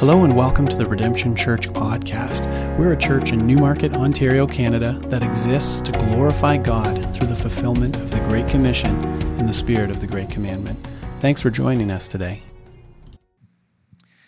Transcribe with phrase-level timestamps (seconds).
[0.00, 2.46] Hello and welcome to the Redemption Church podcast.
[2.78, 7.96] We're a church in Newmarket, Ontario, Canada that exists to glorify God through the fulfillment
[7.96, 8.98] of the Great Commission
[9.38, 10.78] in the spirit of the Great Commandment.
[11.18, 12.42] Thanks for joining us today.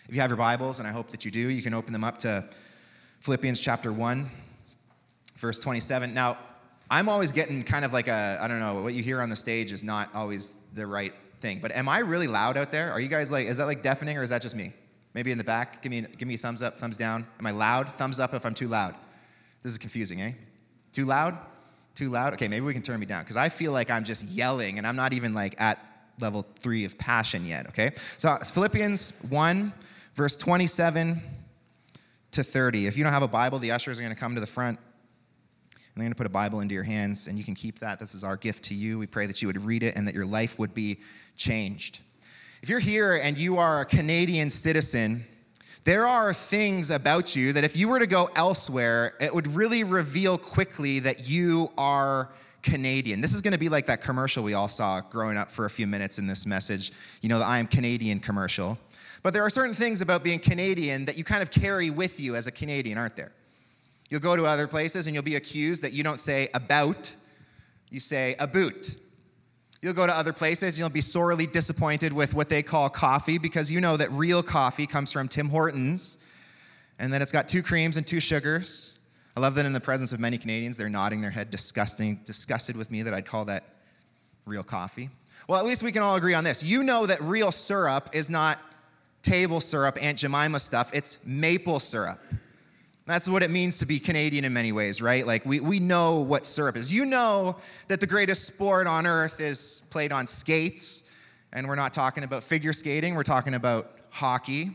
[0.07, 2.03] If you have your Bibles, and I hope that you do, you can open them
[2.03, 2.47] up to
[3.21, 4.29] Philippians chapter 1,
[5.37, 6.13] verse 27.
[6.13, 6.37] Now,
[6.91, 9.35] I'm always getting kind of like a, I don't know, what you hear on the
[9.35, 11.57] stage is not always the right thing.
[11.59, 12.91] But am I really loud out there?
[12.91, 14.71] Are you guys like, is that like deafening or is that just me?
[15.13, 17.27] Maybe in the back, give me, give me a thumbs up, thumbs down.
[17.39, 17.87] Am I loud?
[17.89, 18.95] Thumbs up if I'm too loud.
[19.61, 20.31] This is confusing, eh?
[20.91, 21.37] Too loud?
[21.95, 22.33] Too loud?
[22.33, 24.87] Okay, maybe we can turn me down because I feel like I'm just yelling and
[24.87, 25.79] I'm not even like at
[26.19, 27.91] level three of passion yet, okay?
[28.17, 29.73] So Philippians 1,
[30.15, 31.21] verse 27
[32.31, 32.87] to 30.
[32.87, 34.79] If you don't have a Bible, the ushers are going to come to the front
[35.73, 37.99] and they're going to put a Bible into your hands and you can keep that.
[37.99, 38.97] This is our gift to you.
[38.97, 40.99] We pray that you would read it and that your life would be
[41.35, 42.01] changed.
[42.63, 45.25] If you're here and you are a Canadian citizen,
[45.83, 49.83] there are things about you that if you were to go elsewhere, it would really
[49.83, 52.29] reveal quickly that you are
[52.61, 53.19] Canadian.
[53.19, 55.69] This is going to be like that commercial we all saw growing up for a
[55.69, 56.93] few minutes in this message.
[57.21, 58.77] You know, the I am Canadian commercial.
[59.23, 62.37] But there are certain things about being Canadian that you kind of carry with you
[62.37, 63.33] as a Canadian, aren't there?
[64.09, 67.13] You'll go to other places and you'll be accused that you don't say about,
[67.89, 68.95] you say a boot.
[69.83, 73.37] You'll go to other places and you'll be sorely disappointed with what they call coffee
[73.37, 76.17] because you know that real coffee comes from Tim Hortons
[76.99, 78.97] and that it's got two creams and two sugars.
[79.35, 82.77] I love that in the presence of many Canadians, they're nodding their head, disgusting, disgusted
[82.77, 83.65] with me that I'd call that
[84.45, 85.09] real coffee.
[85.49, 86.63] Well, at least we can all agree on this.
[86.63, 88.59] You know that real syrup is not
[89.21, 92.21] table syrup, Aunt Jemima stuff, it's maple syrup.
[93.05, 95.27] That's what it means to be Canadian in many ways, right?
[95.27, 96.93] Like, we, we know what syrup is.
[96.93, 97.57] You know
[97.89, 101.03] that the greatest sport on earth is played on skates,
[101.51, 104.71] and we're not talking about figure skating, we're talking about hockey.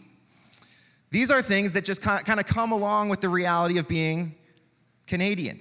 [1.11, 4.35] These are things that just kind of come along with the reality of being
[5.07, 5.59] Canadian.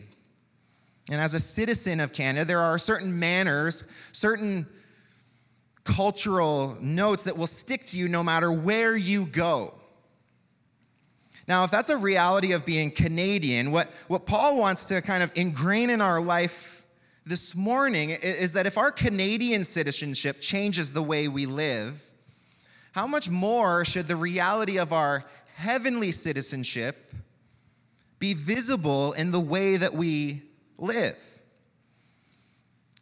[1.10, 4.68] And as a citizen of Canada, there are certain manners, certain
[5.86, 9.74] cultural notes that will stick to you no matter where you go.
[11.48, 15.32] Now, if that's a reality of being Canadian, what, what Paul wants to kind of
[15.36, 16.86] ingrain in our life
[17.26, 22.04] this morning is that if our Canadian citizenship changes the way we live,
[22.92, 25.24] how much more should the reality of our
[25.56, 27.14] heavenly citizenship
[28.20, 30.42] be visible in the way that we
[30.78, 31.37] live?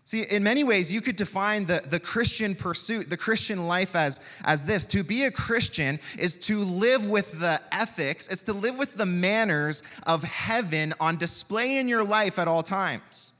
[0.07, 4.19] See, in many ways, you could define the, the Christian pursuit, the Christian life as,
[4.45, 4.85] as this.
[4.87, 9.07] To be a Christian is to live with the ethics, it's to live with the
[9.07, 13.31] manners of heaven on display in your life at all times.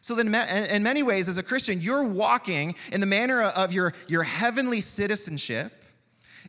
[0.00, 0.32] So, then,
[0.70, 4.80] in many ways, as a Christian, you're walking in the manner of your, your heavenly
[4.80, 5.72] citizenship,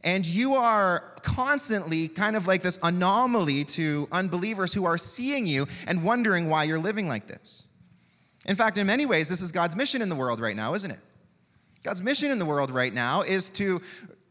[0.03, 5.66] and you are constantly kind of like this anomaly to unbelievers who are seeing you
[5.88, 7.66] and wondering why you're living like this.
[8.47, 10.91] In fact, in many ways, this is God's mission in the world right now, isn't
[10.91, 11.00] it?
[11.84, 13.81] God's mission in the world right now is to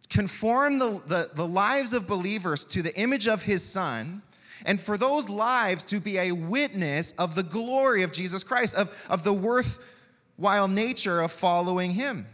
[0.09, 4.23] conform the, the, the, lives of believers to the image of his son,
[4.67, 9.07] and for those lives to be a witness of the glory of Jesus Christ, of,
[9.09, 12.27] of the worthwhile nature of following him.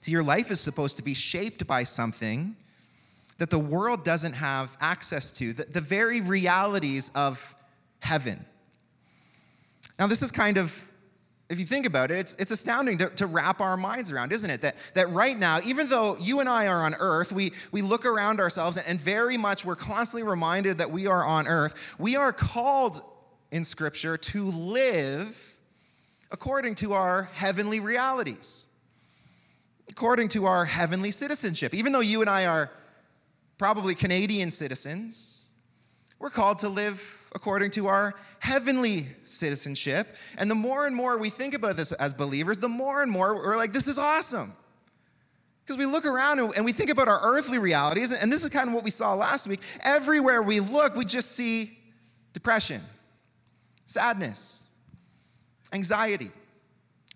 [0.00, 2.56] See, your life is supposed to be shaped by something
[3.38, 7.54] that the world doesn't have access to, the, the very realities of
[8.00, 8.44] heaven.
[9.98, 10.90] Now, this is kind of,
[11.50, 14.50] if you think about it, it's, it's astounding to, to wrap our minds around, isn't
[14.50, 14.62] it?
[14.62, 18.06] That, that right now, even though you and I are on earth, we, we look
[18.06, 21.94] around ourselves and very much we're constantly reminded that we are on earth.
[21.98, 23.02] We are called
[23.50, 25.56] in Scripture to live
[26.30, 28.66] according to our heavenly realities,
[29.90, 31.74] according to our heavenly citizenship.
[31.74, 32.70] Even though you and I are
[33.58, 35.50] probably Canadian citizens,
[36.18, 40.16] we're called to live according to our heavenly citizenship.
[40.38, 43.34] And the more and more we think about this as believers, the more and more
[43.34, 44.54] we're like, this is awesome.
[45.64, 48.68] Because we look around and we think about our earthly realities, and this is kind
[48.68, 49.60] of what we saw last week.
[49.84, 51.78] Everywhere we look, we just see
[52.32, 52.80] depression,
[53.86, 54.66] sadness,
[55.72, 56.30] anxiety.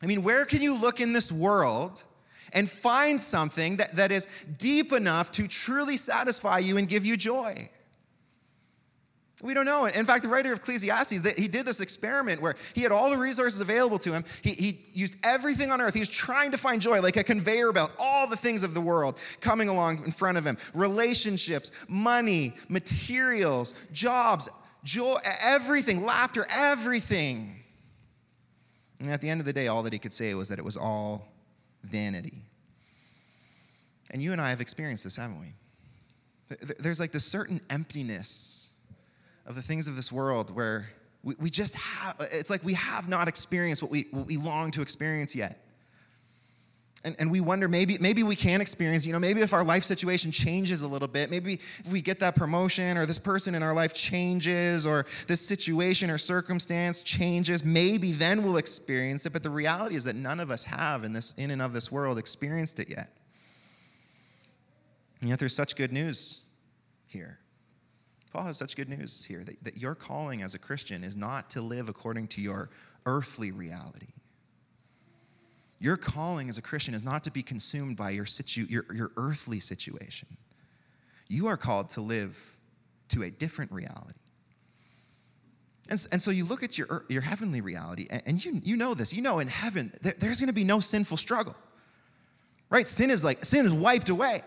[0.03, 2.05] I mean, where can you look in this world
[2.53, 7.17] and find something that, that is deep enough to truly satisfy you and give you
[7.17, 7.69] joy?
[9.47, 9.87] We don't know.
[9.87, 13.17] In fact, the writer of Ecclesiastes, he did this experiment where he had all the
[13.17, 14.25] resources available to him.
[14.43, 15.95] He, he used everything on earth.
[15.95, 18.81] He was trying to find joy, like a conveyor belt, all the things of the
[18.81, 24.51] world coming along in front of him relationships, money, materials, jobs,
[24.83, 27.63] joy, everything, laughter, everything.
[28.99, 30.65] And at the end of the day, all that he could say was that it
[30.65, 31.29] was all
[31.85, 32.43] vanity.
[34.11, 35.53] And you and I have experienced this, haven't we?
[36.81, 38.66] There's like this certain emptiness
[39.47, 40.91] of the things of this world where
[41.23, 44.71] we, we just have, it's like we have not experienced what we, what we long
[44.73, 45.63] to experience yet.
[47.05, 49.85] And, and we wonder maybe, maybe we can experience, you know, maybe if our life
[49.85, 53.63] situation changes a little bit, maybe if we get that promotion or this person in
[53.63, 59.33] our life changes or this situation or circumstance changes, maybe then we'll experience it.
[59.33, 61.93] But the reality is that none of us have in this in and of this
[61.93, 63.13] world experienced it yet.
[65.21, 66.51] And yet there's such good news
[67.07, 67.39] here.
[68.37, 71.49] Paul has such good news here that, that your calling as a Christian is not
[71.51, 72.69] to live according to your
[73.07, 74.09] earthly reality.
[75.81, 79.11] Your calling as a Christian is not to be consumed by your, situ, your, your
[79.17, 80.29] earthly situation.
[81.31, 82.59] You are called to live
[83.09, 84.21] to a different reality.
[85.89, 88.93] And, and so you look at your, your heavenly reality, and, and you, you know
[88.93, 89.15] this.
[89.15, 91.57] You know in heaven, there, there's going to be no sinful struggle.
[92.69, 92.87] Right?
[92.87, 94.43] Sin is like, sin is wiped away.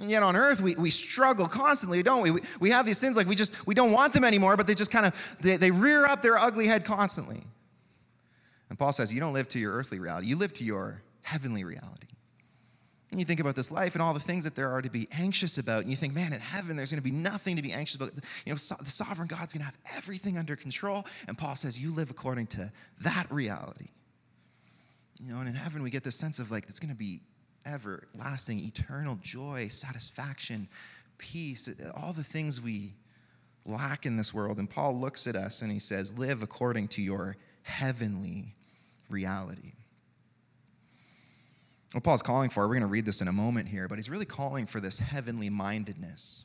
[0.00, 2.30] And yet on earth, we, we struggle constantly, don't we?
[2.30, 2.40] we?
[2.60, 4.92] We have these sins like we just, we don't want them anymore, but they just
[4.92, 7.42] kind of, they, they rear up their ugly head constantly.
[8.70, 11.64] And Paul says, you don't live to your earthly reality, you live to your heavenly
[11.64, 12.06] reality.
[13.10, 15.08] And you think about this life and all the things that there are to be
[15.12, 17.72] anxious about, and you think, man, in heaven, there's going to be nothing to be
[17.72, 18.10] anxious about.
[18.44, 21.06] You know, so, the sovereign God's going to have everything under control.
[21.26, 23.88] And Paul says, you live according to that reality.
[25.22, 27.20] You know, and in heaven, we get this sense of like, it's going to be
[27.68, 30.68] everlasting, eternal joy, satisfaction,
[31.18, 32.94] peace, all the things we
[33.66, 34.58] lack in this world.
[34.58, 38.54] And Paul looks at us and he says, Live according to your heavenly
[39.10, 39.72] reality.
[41.92, 44.10] What Paul's calling for, we're going to read this in a moment here, but he's
[44.10, 46.44] really calling for this heavenly mindedness.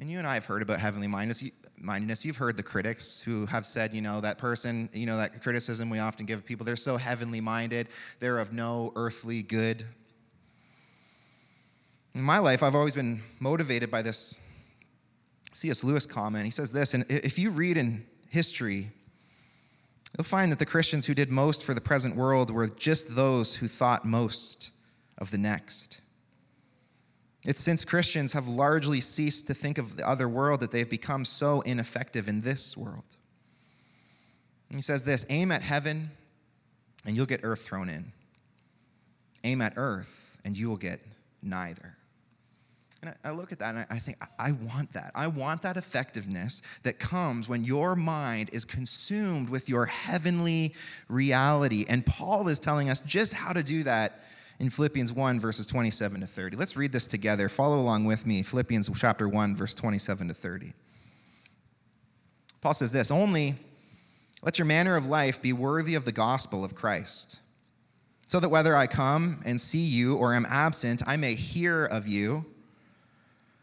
[0.00, 2.24] And you and I have heard about heavenly mindedness.
[2.24, 5.90] You've heard the critics who have said, you know, that person, you know, that criticism
[5.90, 7.88] we often give people, they're so heavenly minded,
[8.18, 9.84] they're of no earthly good.
[12.14, 14.40] In my life, I've always been motivated by this
[15.52, 15.82] C.S.
[15.82, 16.44] Lewis comment.
[16.44, 18.90] He says this, and if you read in history,
[20.16, 23.56] you'll find that the Christians who did most for the present world were just those
[23.56, 24.72] who thought most
[25.18, 26.00] of the next.
[27.44, 31.24] It's since Christians have largely ceased to think of the other world that they've become
[31.24, 33.16] so ineffective in this world.
[34.68, 36.10] And he says this aim at heaven,
[37.04, 38.12] and you'll get earth thrown in.
[39.44, 41.00] Aim at earth, and you will get
[41.42, 41.96] neither.
[43.02, 45.10] And I, look at that and I think, I want that.
[45.16, 50.72] I want that effectiveness that comes when your mind is consumed with your heavenly
[51.08, 51.84] reality.
[51.88, 54.20] And Paul is telling us just how to do that
[54.60, 56.56] in Philippians 1, verses 27 to 30.
[56.56, 57.48] Let's read this together.
[57.48, 58.44] Follow along with me.
[58.44, 60.72] Philippians chapter 1, verse 27 to 30.
[62.60, 63.56] Paul says this Only
[64.44, 67.40] let your manner of life be worthy of the gospel of Christ,
[68.28, 72.06] so that whether I come and see you or am absent, I may hear of
[72.06, 72.46] you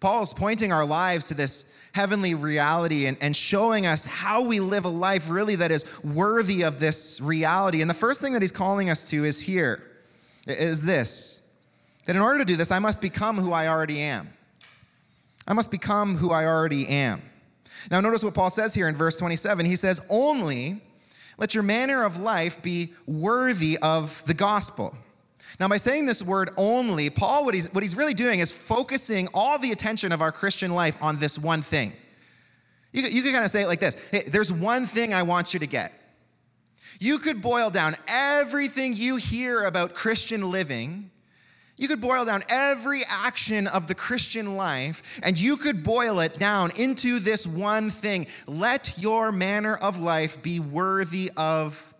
[0.00, 4.84] Paul's pointing our lives to this heavenly reality and, and showing us how we live
[4.84, 7.82] a life really that is worthy of this reality.
[7.82, 9.82] And the first thing that he's calling us to is here
[10.46, 11.36] is this
[12.06, 14.30] that in order to do this, I must become who I already am.
[15.46, 17.22] I must become who I already am.
[17.90, 19.66] Now, notice what Paul says here in verse 27.
[19.66, 20.80] He says, Only
[21.38, 24.96] let your manner of life be worthy of the gospel.
[25.58, 29.28] Now, by saying this word only, Paul, what he's, what he's really doing is focusing
[29.34, 31.92] all the attention of our Christian life on this one thing.
[32.92, 35.54] You, you can kind of say it like this hey, There's one thing I want
[35.54, 35.92] you to get.
[37.00, 41.10] You could boil down everything you hear about Christian living.
[41.78, 46.38] You could boil down every action of the Christian life, and you could boil it
[46.38, 48.26] down into this one thing.
[48.46, 51.94] Let your manner of life be worthy of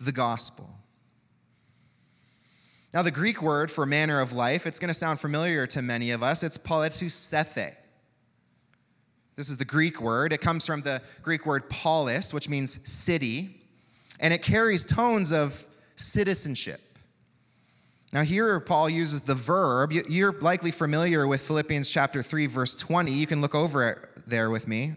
[0.00, 0.75] the gospel.
[2.96, 6.12] Now, the Greek word for manner of life, it's going to sound familiar to many
[6.12, 6.42] of us.
[6.42, 7.76] It's politeuesthe.
[9.34, 10.32] This is the Greek word.
[10.32, 13.60] It comes from the Greek word polis, which means city,
[14.18, 16.80] and it carries tones of citizenship.
[18.14, 19.92] Now, here Paul uses the verb.
[19.92, 23.12] You're likely familiar with Philippians chapter 3, verse 20.
[23.12, 24.94] You can look over it there with me.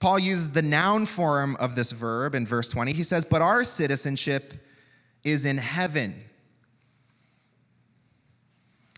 [0.00, 2.94] Paul uses the noun form of this verb in verse 20.
[2.94, 4.54] He says, But our citizenship
[5.22, 6.25] is in heaven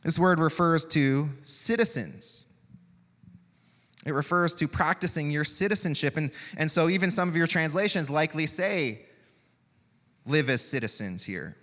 [0.08, 2.46] This word refers to citizens.
[4.06, 6.16] It refers to practicing your citizenship.
[6.16, 9.00] And, and so, even some of your translations likely say,
[10.24, 11.58] live as citizens here.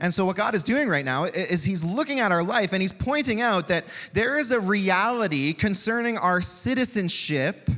[0.00, 2.80] And so, what God is doing right now is He's looking at our life and
[2.80, 7.68] He's pointing out that there is a reality concerning our citizenship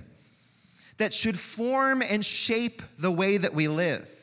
[0.99, 4.14] that should form and shape the way that we live.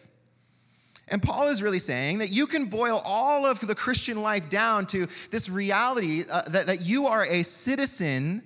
[1.12, 4.86] And Paul is really saying that you can boil all of the Christian life down
[4.88, 8.42] to this reality uh, that, that you are a citizen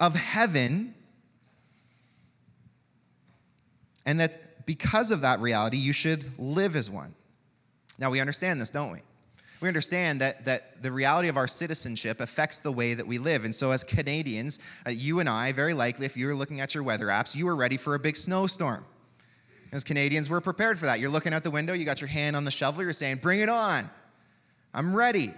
[0.00, 0.92] of heaven,
[4.04, 7.14] and that because of that reality, you should live as one.
[7.98, 8.98] Now, we understand this, don't we?
[9.60, 13.44] We understand that, that the reality of our citizenship affects the way that we live.
[13.44, 16.74] And so, as Canadians, uh, you and I, very likely, if you were looking at
[16.74, 18.84] your weather apps, you were ready for a big snowstorm.
[19.74, 21.00] As Canadians, we're prepared for that.
[21.00, 23.40] You're looking out the window, you got your hand on the shovel, you're saying, Bring
[23.40, 23.90] it on.
[24.72, 25.34] I'm ready.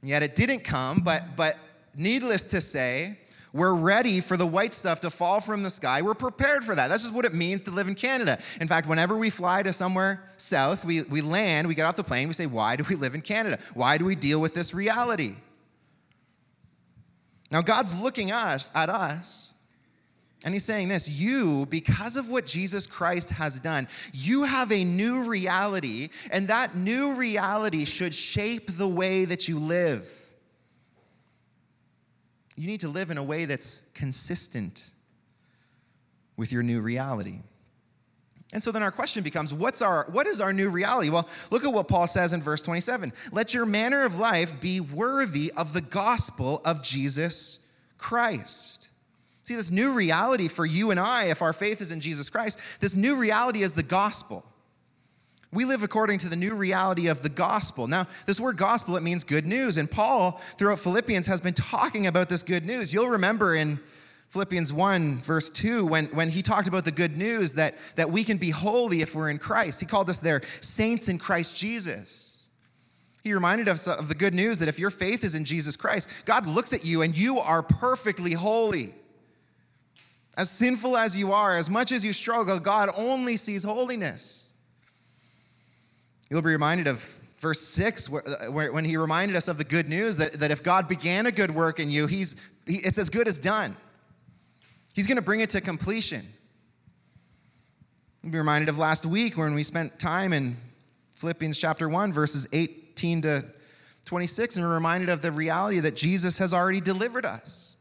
[0.00, 1.58] And yet it didn't come, but, but
[1.96, 3.18] needless to say,
[3.52, 6.00] we're ready for the white stuff to fall from the sky.
[6.00, 6.88] We're prepared for that.
[6.88, 8.38] That's just what it means to live in Canada.
[8.60, 12.04] In fact, whenever we fly to somewhere south, we, we land, we get off the
[12.04, 13.58] plane, we say, Why do we live in Canada?
[13.74, 15.34] Why do we deal with this reality?
[17.50, 19.51] Now, God's looking us, at us
[20.44, 24.84] and he's saying this you, because of what Jesus Christ has done, you have a
[24.84, 30.08] new reality, and that new reality should shape the way that you live.
[32.56, 34.90] You need to live in a way that's consistent
[36.36, 37.40] with your new reality.
[38.52, 41.08] And so then our question becomes what's our what is our new reality?
[41.08, 43.12] Well, look at what Paul says in verse 27.
[43.32, 47.60] Let your manner of life be worthy of the gospel of Jesus
[47.96, 48.81] Christ.
[49.44, 52.60] See, this new reality for you and I, if our faith is in Jesus Christ,
[52.80, 54.44] this new reality is the gospel.
[55.52, 57.86] We live according to the new reality of the gospel.
[57.86, 59.76] Now, this word gospel, it means good news.
[59.76, 62.94] And Paul, throughout Philippians, has been talking about this good news.
[62.94, 63.78] You'll remember in
[64.30, 68.24] Philippians 1, verse 2, when, when he talked about the good news that, that we
[68.24, 69.80] can be holy if we're in Christ.
[69.80, 72.48] He called us there saints in Christ Jesus.
[73.22, 76.24] He reminded us of the good news that if your faith is in Jesus Christ,
[76.24, 78.94] God looks at you and you are perfectly holy.
[80.36, 84.54] As sinful as you are, as much as you struggle, God only sees holiness.
[86.30, 87.02] You'll be reminded of
[87.36, 90.62] verse 6, where, where, when he reminded us of the good news that, that if
[90.62, 92.36] God began a good work in you, he's,
[92.66, 93.76] he, it's as good as done.
[94.94, 96.26] He's going to bring it to completion.
[98.22, 100.56] You'll be reminded of last week when we spent time in
[101.16, 103.44] Philippians chapter 1, verses 18 to
[104.06, 107.71] 26, and we're reminded of the reality that Jesus has already delivered us.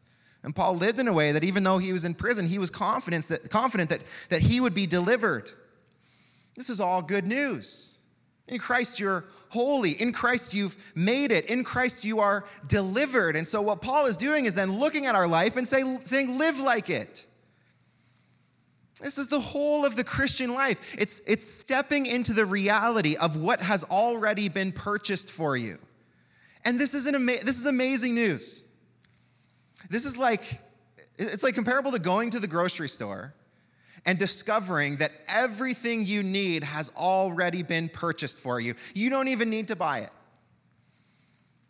[0.44, 2.70] And Paul lived in a way that even though he was in prison, he was
[2.70, 5.52] confident that, confident that, that he would be delivered.
[6.56, 8.00] This is all good news.
[8.48, 9.92] In Christ, you're holy.
[9.92, 11.46] In Christ, you've made it.
[11.46, 13.36] In Christ, you are delivered.
[13.36, 16.38] And so, what Paul is doing is then looking at our life and say, saying,
[16.38, 17.28] live like it.
[19.00, 20.96] This is the whole of the Christian life.
[21.00, 25.80] It's, it's stepping into the reality of what has already been purchased for you.
[26.66, 28.64] And this is, an ama- this is amazing news.
[29.90, 30.62] This is like,
[31.18, 33.34] it's like comparable to going to the grocery store
[34.06, 38.74] and discovering that everything you need has already been purchased for you.
[38.94, 40.10] You don't even need to buy it.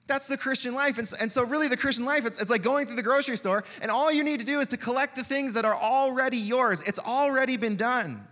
[0.08, 0.98] That's the Christian life.
[0.98, 3.90] And so, really, the Christian life, it's, it's like going to the grocery store, and
[3.90, 6.82] all you need to do is to collect the things that are already yours.
[6.84, 8.28] It's already been done.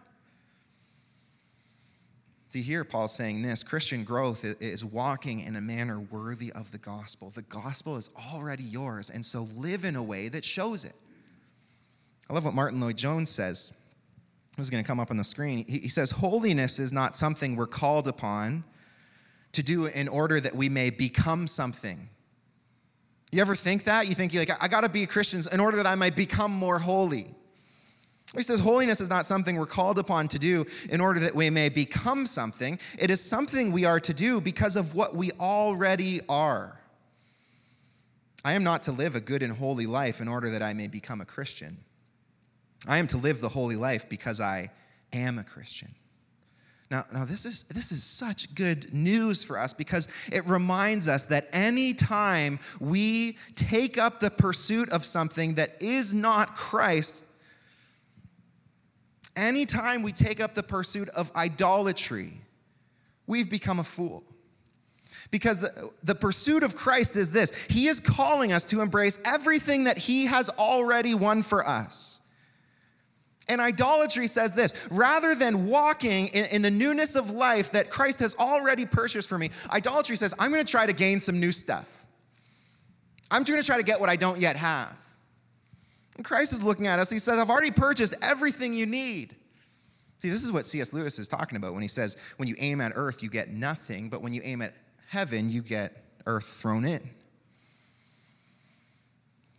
[2.49, 6.79] See, here Paul's saying this Christian growth is walking in a manner worthy of the
[6.79, 7.29] gospel.
[7.29, 10.93] The gospel is already yours, and so live in a way that shows it.
[12.27, 13.73] I love what Martyn Lloyd-Jones says.
[14.57, 15.63] This is going to come up on the screen.
[15.67, 18.63] He says, Holiness is not something we're called upon
[19.51, 22.09] to do in order that we may become something.
[23.31, 24.07] You ever think that?
[24.07, 26.51] You think, like, I got to be a Christian in order that I might become
[26.51, 27.27] more holy.
[28.35, 31.49] He says holiness is not something we're called upon to do in order that we
[31.49, 32.79] may become something.
[32.97, 36.79] It is something we are to do because of what we already are.
[38.45, 40.87] I am not to live a good and holy life in order that I may
[40.87, 41.77] become a Christian.
[42.87, 44.71] I am to live the holy life because I
[45.11, 45.95] am a Christian.
[46.91, 51.25] Now, now this, is, this is such good news for us because it reminds us
[51.25, 57.25] that any time we take up the pursuit of something that is not Christ,
[59.39, 62.33] anytime we take up the pursuit of idolatry,
[63.27, 64.23] we've become a fool.
[65.31, 69.83] Because the, the pursuit of Christ is this He is calling us to embrace everything
[69.85, 72.19] that He has already won for us.
[73.47, 78.19] And idolatry says this rather than walking in, in, the newness of life that Christ
[78.19, 81.51] has already purchased for me, idolatry says, I'm going to try to gain some new
[81.51, 82.05] stuff.
[83.31, 84.98] I'm to try to get what I don't yet have.
[86.19, 87.09] And Christ is looking at us.
[87.09, 89.37] He says, I've already purchased everything you need.
[90.17, 90.91] See, this is what C.S.
[90.91, 94.09] Lewis is talking about when he says, when you aim at earth, you get nothing,
[94.09, 94.73] but when you aim at
[95.07, 96.99] heaven, you get earth thrown in.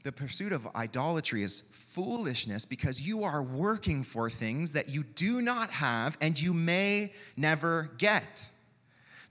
[0.05, 5.41] The pursuit of idolatry is foolishness because you are working for things that you do
[5.41, 8.51] not have and you may never get.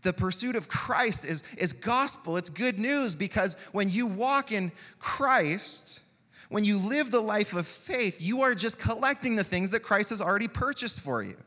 [0.02, 4.72] The pursuit of Christ is, is gospel, it's good news because when you walk in
[4.98, 6.02] Christ,
[6.50, 10.10] when you live the life of faith, you are just collecting the things that Christ
[10.10, 11.38] has already purchased for you.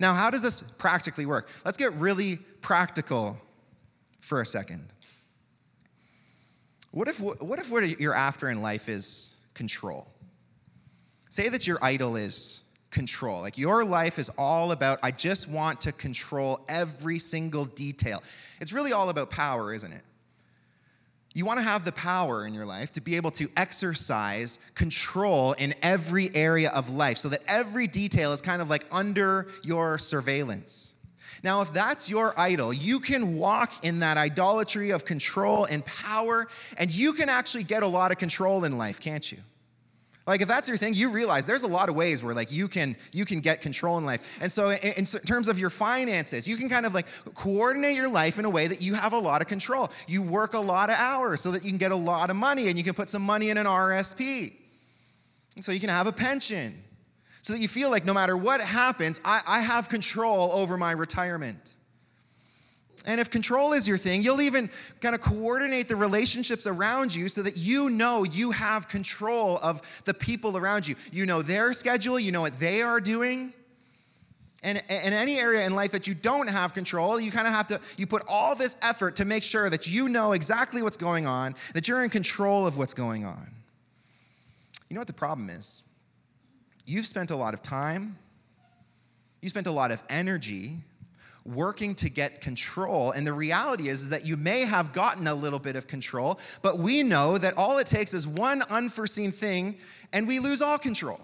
[0.00, 1.48] Now, how does this practically work?
[1.64, 3.38] Let's get really practical
[4.20, 4.86] for a second.
[6.92, 10.06] What if, what if what you're after in life is control?
[11.28, 13.40] Say that your idol is control.
[13.40, 18.22] Like your life is all about, I just want to control every single detail.
[18.60, 20.02] It's really all about power, isn't it?
[21.36, 25.52] You want to have the power in your life to be able to exercise control
[25.52, 29.98] in every area of life so that every detail is kind of like under your
[29.98, 30.94] surveillance.
[31.44, 36.46] Now, if that's your idol, you can walk in that idolatry of control and power,
[36.78, 39.36] and you can actually get a lot of control in life, can't you?
[40.26, 42.66] Like if that's your thing, you realize there's a lot of ways where like you
[42.66, 44.38] can you can get control in life.
[44.42, 48.10] And so in, in, terms of your finances, you can kind of like coordinate your
[48.10, 49.88] life in a way that you have a lot of control.
[50.08, 52.68] You work a lot of hours so that you can get a lot of money
[52.68, 54.52] and you can put some money in an RSP.
[55.54, 56.82] And so you can have a pension
[57.42, 60.90] so that you feel like no matter what happens, I, I have control over my
[60.90, 61.75] retirement.
[63.06, 64.68] And if control is your thing, you'll even
[65.00, 69.80] kind of coordinate the relationships around you so that you know you have control of
[70.04, 70.96] the people around you.
[71.12, 73.52] You know their schedule, you know what they are doing.
[74.64, 77.68] And in any area in life that you don't have control, you kind of have
[77.68, 81.26] to, you put all this effort to make sure that you know exactly what's going
[81.26, 83.48] on, that you're in control of what's going on.
[84.88, 85.84] You know what the problem is?
[86.86, 88.18] You've spent a lot of time,
[89.42, 90.80] you spent a lot of energy
[91.46, 93.12] working to get control.
[93.12, 96.38] And the reality is, is that you may have gotten a little bit of control,
[96.62, 99.76] but we know that all it takes is one unforeseen thing
[100.12, 101.20] and we lose all control.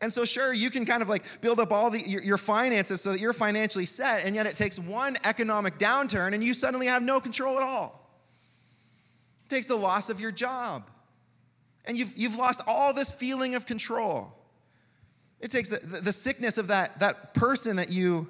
[0.00, 3.00] And so, sure, you can kind of like build up all the, your, your, finances
[3.00, 6.86] so that you're financially set, and yet it takes one economic downturn and you suddenly
[6.86, 8.06] have no control at all.
[9.46, 10.90] It takes the loss of your job,
[11.86, 14.32] and you've, you've lost all this feeling of control.
[15.40, 18.28] It takes the, the, the sickness of that, that person that you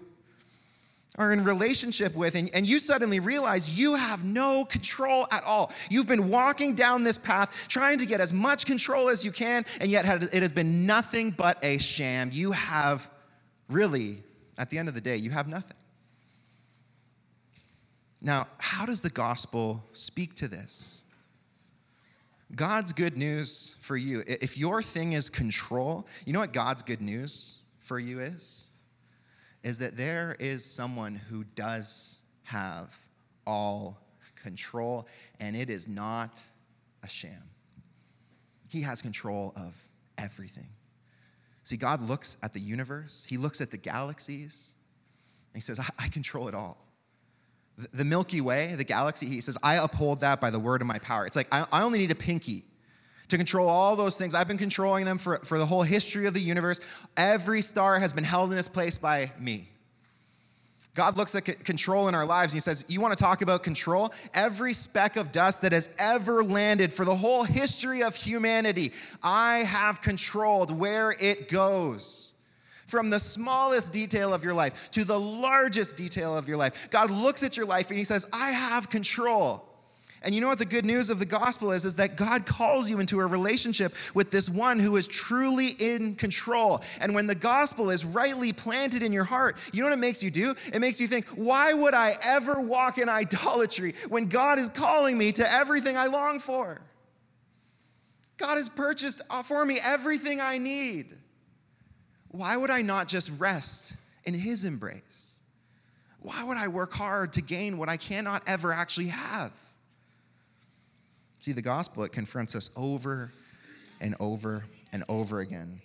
[1.19, 5.73] are in relationship with, and, and you suddenly realize you have no control at all.
[5.91, 9.65] You've been walking down this path trying to get as much control as you can,
[9.81, 12.31] and yet it has been nothing but a sham.
[12.33, 13.11] You have
[13.69, 14.23] really,
[14.59, 15.77] at the end of the day, you have nothing.
[18.23, 21.03] Now, how does the gospel speak to this?
[22.55, 27.03] God's good news for you, if your thing is control, you know what God's good
[27.03, 28.66] news for you is?
[29.67, 32.97] Is that there is someone who does have
[33.45, 33.99] all
[34.37, 35.09] control,
[35.41, 36.47] and it is not
[37.03, 37.51] a sham.
[38.71, 40.69] He has control of everything.
[41.65, 44.75] See, God looks at the universe, He looks at the galaxies,
[45.53, 46.79] and He says, I, I control it all.
[47.93, 51.01] The Milky Way, the galaxy, he says, I uphold that by the word of my
[51.01, 51.27] power.
[51.27, 52.63] It's like, I, I only need a pinky
[53.29, 54.35] to control all those things.
[54.35, 56.81] I've been controlling them for, for the whole history of the universe.
[57.17, 59.69] Every star has been held in its place by me.
[60.97, 63.63] God looks at control in our lives and He says, You want to talk about
[63.63, 64.11] control?
[64.33, 69.59] Every speck of dust that has ever landed for the whole history of humanity, I
[69.59, 72.33] have controlled where it goes.
[72.87, 77.11] From the smallest detail of your life to the largest detail of your life, God
[77.11, 79.66] looks at your life and He says, I have control.
[80.27, 81.87] And you know what the good news of the gospel is?
[81.87, 86.17] Is that God calls you into a relationship with this one who is truly in
[86.17, 86.83] control.
[87.01, 90.23] And when the gospel is rightly planted in your heart, you know what it makes
[90.23, 90.55] you do?
[90.75, 95.17] It makes you think, why would I ever walk in idolatry when God is calling
[95.17, 96.83] me to everything I long for?
[98.37, 101.17] God has purchased for me everything I need
[102.37, 105.41] why would I not just rest in His embrace?
[106.21, 109.53] Why would I work hard to gain what I cannot ever actually have?
[111.47, 113.31] See, the gospel, it confronts us over
[114.01, 115.81] and over and over again.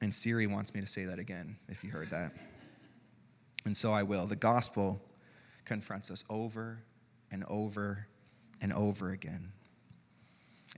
[0.00, 2.30] And Siri wants me to say that again, if you heard that.
[3.64, 4.26] And so I will.
[4.26, 5.02] The gospel
[5.64, 6.78] confronts us over
[7.32, 8.06] and over
[8.62, 9.50] and over again.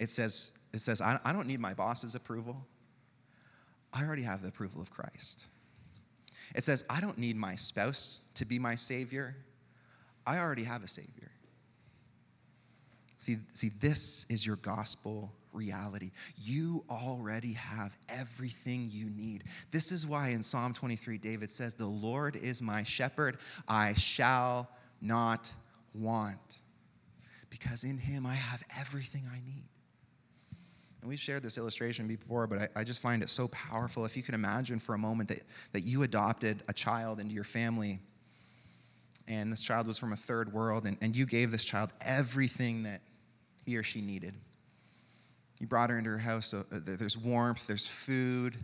[0.00, 2.66] It says, it says I, I don't need my boss's approval.
[3.92, 5.48] I already have the approval of Christ.
[6.54, 9.36] It says, I don't need my spouse to be my Savior.
[10.26, 11.32] I already have a Savior.
[13.26, 16.12] See, see, this is your gospel reality.
[16.40, 19.42] You already have everything you need.
[19.72, 24.70] This is why in Psalm 23, David says, The Lord is my shepherd, I shall
[25.02, 25.52] not
[25.92, 26.60] want.
[27.50, 29.64] Because in him I have everything I need.
[31.00, 34.04] And we've shared this illustration before, but I, I, just find it so powerful.
[34.04, 35.40] If you can imagine for a moment that,
[35.72, 37.98] that you adopted a child into your family,
[39.26, 42.84] and this child was from a third world, and, and you gave this child everything
[42.84, 43.00] that
[43.66, 44.34] he or she needed.
[45.60, 48.56] You brought her into her house, so uh, there's warmth, there's food,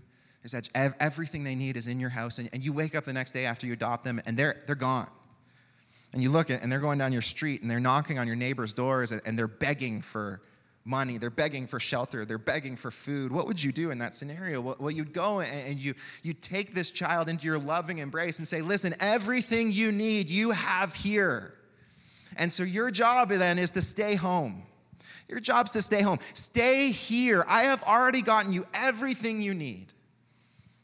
[0.43, 3.45] there's everything they need is in your house, and, you wake up the next day
[3.45, 5.09] after you adopt them, and they're, they're gone.
[6.13, 8.37] And you look at, and they're going down your street, and they're knocking on your
[8.37, 10.43] neighbor's doors, and they're begging for
[10.85, 13.33] money, they're begging for shelter, they're begging for food.
[13.33, 14.61] What would you do in that scenario?
[14.61, 18.63] Well, you'd go and you you take this child into your loving embrace and say,
[18.63, 21.55] "Listen, everything you need, you have here."
[22.37, 24.65] And so your job then is to stay home.
[25.33, 26.19] Your job's to stay home.
[26.35, 27.43] Stay here.
[27.49, 29.87] I have already gotten you everything you need.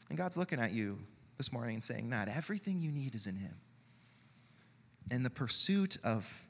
[0.09, 0.97] And God's looking at you
[1.37, 3.53] this morning and saying that everything you need is in Him.
[5.11, 6.47] In the pursuit of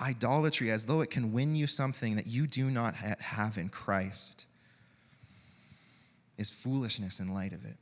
[0.00, 4.46] idolatry, as though it can win you something that you do not have in Christ,
[6.38, 7.76] is foolishness in light of it.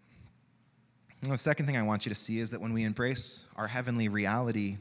[1.20, 3.66] And the second thing I want you to see is that when we embrace our
[3.66, 4.78] heavenly reality,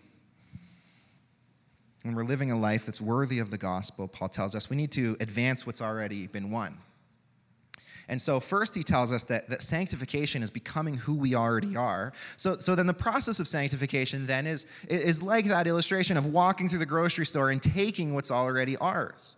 [2.03, 4.91] when we're living a life that's worthy of the gospel, Paul tells us we need
[4.93, 6.77] to advance what's already been won.
[8.09, 12.11] And so, first, he tells us that, that sanctification is becoming who we already are.
[12.35, 16.67] So, so then the process of sanctification then is, is like that illustration of walking
[16.67, 19.37] through the grocery store and taking what's already ours.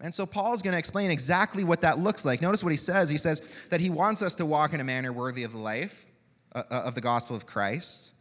[0.00, 2.40] And so Paul's going to explain exactly what that looks like.
[2.40, 3.10] Notice what he says.
[3.10, 6.06] He says that he wants us to walk in a manner worthy of the life
[6.54, 8.14] uh, uh of the gospel of Christ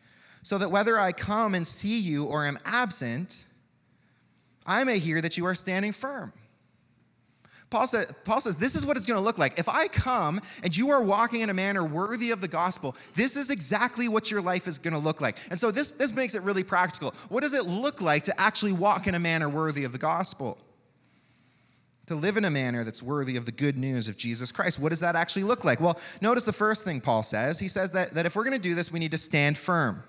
[0.47, 3.43] so that whether I come and see you or am absent,
[4.65, 6.31] I may hear that you are standing firm.
[7.69, 9.59] Paul, say, Paul says, This is what it's going to look like.
[9.59, 13.35] If I come and you are walking in a manner worthy of the gospel, this
[13.35, 15.37] is exactly what your life is going to look like.
[15.49, 17.13] And so this, this makes it really practical.
[17.27, 20.57] What does it look like to actually walk in a manner worthy of the gospel?
[22.05, 24.79] To live in a manner that's worthy of the good news of Jesus Christ.
[24.79, 25.81] What does that actually look like?
[25.81, 27.59] Well, notice the first thing Paul says.
[27.59, 30.03] He says that, that if we're going to do this, we need to stand firm.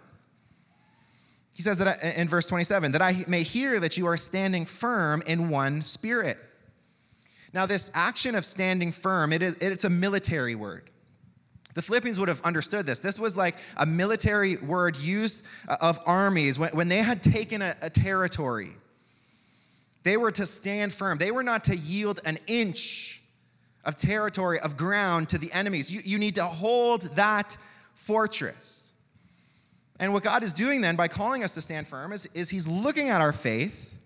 [1.59, 5.25] He says that in verse 27 that I may hear that you are standing firm
[5.27, 6.39] in one spirit.
[7.53, 10.89] Now, this action of standing firm, it is, it's a military word.
[11.75, 13.01] The Philippians would have understood this.
[13.01, 17.61] This was like a military word used uh, of armies when, when they had taken
[17.61, 18.71] a, a territory.
[20.05, 23.21] They were to stand firm, they were not to yield an inch
[23.85, 25.93] of territory, of ground to the enemies.
[25.93, 27.57] You, you need to hold that
[27.97, 28.88] fortress.
[30.01, 32.69] And what God is doing then by calling us to stand firm is, is He's
[32.69, 33.99] looking at our faith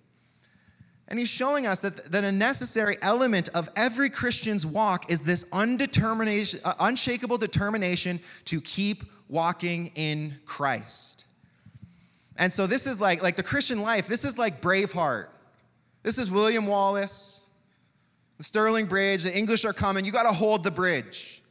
[1.13, 5.45] and He's showing us that, that a necessary element of every Christian's walk is this
[5.53, 11.27] undetermination, uh, unshakable determination to keep walking in Christ.
[12.39, 15.27] And so this is like, like the Christian life, this is like Braveheart.
[16.03, 17.47] This is William Wallace,
[18.39, 20.07] the Stirling Bridge, the English are coming.
[20.07, 21.43] You got to hold the bridge.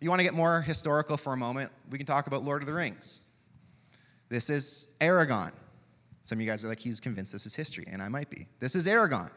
[0.00, 1.70] You want to get more historical for a moment?
[1.90, 3.23] We can talk about Lord of the Rings.
[4.34, 5.52] This is Aragorn.
[6.22, 8.48] Some of you guys are like, he's convinced this is history, and I might be.
[8.58, 9.30] This is Aragorn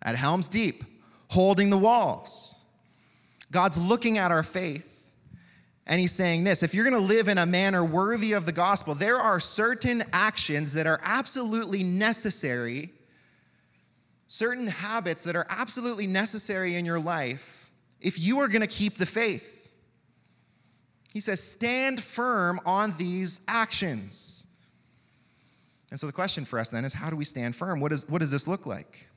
[0.00, 0.84] at Helm's Deep,
[1.28, 2.54] holding the walls.
[3.50, 5.10] God's looking at our faith,
[5.88, 8.52] and he's saying this if you're going to live in a manner worthy of the
[8.52, 12.92] gospel, there are certain actions that are absolutely necessary,
[14.28, 18.98] certain habits that are absolutely necessary in your life if you are going to keep
[18.98, 19.72] the faith.
[21.12, 24.43] He says, stand firm on these actions.
[25.94, 27.78] And so the question for us then is how do we stand firm?
[27.78, 29.08] What, is, what does this look like?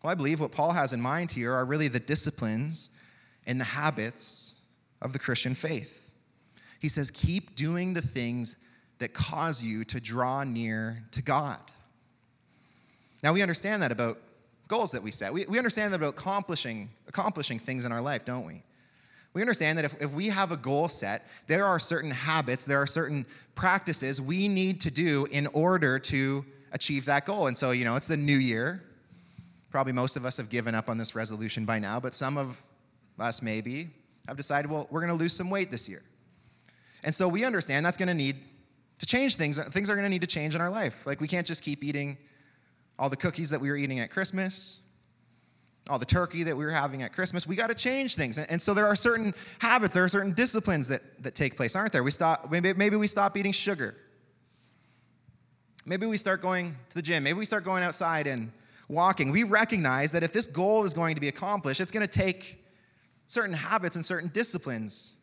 [0.00, 2.90] Well, I believe what Paul has in mind here are really the disciplines
[3.44, 4.54] and the habits
[5.02, 6.12] of the Christian faith.
[6.80, 8.58] He says, keep doing the things
[9.00, 11.60] that cause you to draw near to God.
[13.20, 14.18] Now, we understand that about
[14.68, 15.32] goals that we set.
[15.32, 18.62] We, we understand that about accomplishing, accomplishing things in our life, don't we?
[19.34, 22.80] We understand that if, if we have a goal set, there are certain habits, there
[22.80, 27.48] are certain practices we need to do in order to achieve that goal.
[27.48, 28.82] And so, you know, it's the new year.
[29.70, 32.62] Probably most of us have given up on this resolution by now, but some of
[33.18, 33.88] us maybe
[34.28, 36.02] have decided, well, we're going to lose some weight this year.
[37.02, 38.36] And so we understand that's going to need
[39.00, 39.58] to change things.
[39.58, 41.06] Things are going to need to change in our life.
[41.06, 42.16] Like we can't just keep eating
[42.98, 44.82] all the cookies that we were eating at Christmas.
[45.90, 48.38] All the turkey that we were having at Christmas, we got to change things.
[48.38, 51.92] And, so there are certain habits, there are certain disciplines that, that take place, aren't
[51.92, 52.02] there?
[52.02, 53.94] We stop, maybe, maybe we stop eating sugar.
[55.84, 57.22] Maybe we start going to the gym.
[57.22, 58.50] Maybe we start going outside and
[58.88, 59.30] walking.
[59.30, 62.64] We recognize that if this goal is going to be accomplished, it's going to take
[63.26, 65.18] certain habits and certain disciplines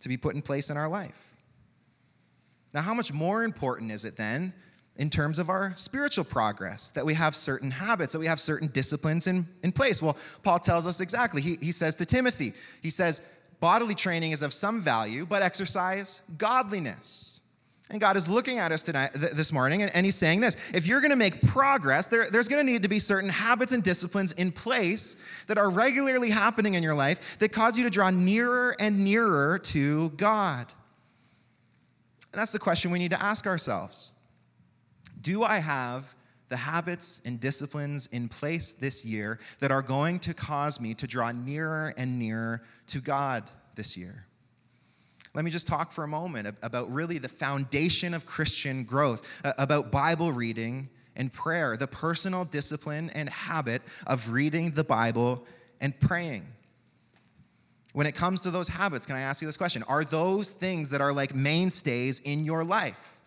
[0.00, 1.36] to be put in place in our life.
[2.74, 4.52] Now, how much more important is it then
[4.98, 8.68] in terms of our spiritual progress, that we have certain habits, that we have certain
[8.68, 10.02] disciplines in, in place.
[10.02, 11.40] Well, Paul tells us exactly.
[11.40, 13.22] He, he says to Timothy, he says,
[13.60, 17.40] bodily training is of some value, but exercise godliness.
[17.90, 20.56] And God is looking at us tonight, th- this morning, and, and, He's saying this
[20.74, 24.32] if you're gonna make progress, there, there's gonna need to be certain habits and disciplines
[24.32, 28.76] in place that are regularly happening in your life that cause you to draw nearer
[28.78, 30.74] and nearer to God.
[32.32, 34.12] And that's the question we need to ask ourselves.
[35.28, 36.14] Do I have
[36.48, 41.06] the habits and disciplines in place this year that are going to cause me to
[41.06, 44.24] draw nearer and nearer to God this year?
[45.34, 49.92] Let me just talk for a moment about really the foundation of Christian growth, about
[49.92, 55.44] Bible reading and prayer, the personal discipline and habit of reading the Bible
[55.78, 56.46] and praying.
[57.92, 59.82] When it comes to those habits, can I ask you this question?
[59.88, 63.17] Are those things that are like mainstays in your life?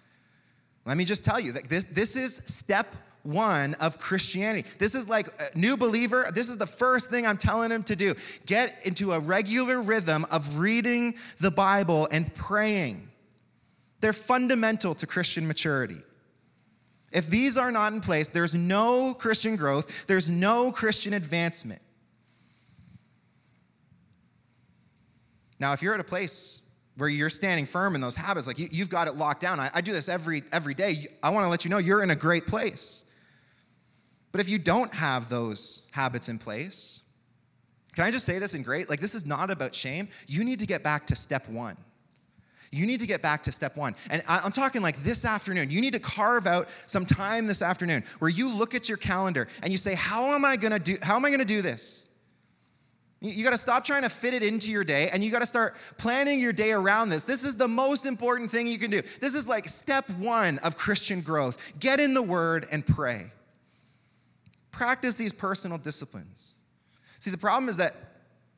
[0.91, 4.67] Let me just tell you that this, this is step one of Christianity.
[4.77, 6.30] This is like a new believer.
[6.34, 8.13] This is the first thing I'm telling him to do.
[8.45, 13.10] Get into a regular rhythm of reading the Bible and praying.
[14.01, 15.99] They're fundamental to Christian maturity.
[17.13, 21.82] If these are not in place, there's no Christian growth, there's no Christian advancement.
[25.58, 26.63] Now, if you're at a place
[27.01, 29.59] where you're standing firm in those habits, like you, have got it locked down.
[29.59, 31.07] I, I do this every every day.
[31.23, 33.05] I want to let you know you're in a great place.
[34.31, 37.01] But if you don't have those habits in place,
[37.95, 38.87] can I just say this in great?
[38.87, 40.09] Like, this is not about shame.
[40.27, 41.75] You need to get back to step one.
[42.71, 43.95] You need to get back to step one.
[44.11, 45.71] And I'm talking like this afternoon.
[45.71, 49.47] You need to carve out some time this afternoon where you look at your calendar
[49.63, 52.09] and you say, How am I gonna do, how am I gonna do this?
[53.23, 55.45] You got to stop trying to fit it into your day and you got to
[55.45, 57.23] start planning your day around this.
[57.23, 59.01] This is the most important thing you can do.
[59.01, 61.79] This is like step one of Christian growth.
[61.79, 63.31] Get in the Word and pray.
[64.71, 66.55] Practice these personal disciplines.
[67.19, 67.95] See, the problem is that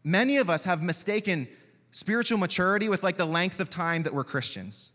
[0.06, 1.50] many of us have mistaken
[1.92, 4.94] spiritual maturity with like the length of time that we're Christians.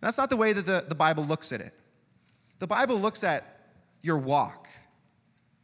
[0.00, 1.72] That's not the way that the, the Bible looks at it.
[2.60, 3.58] The Bible looks at
[4.00, 4.67] your walk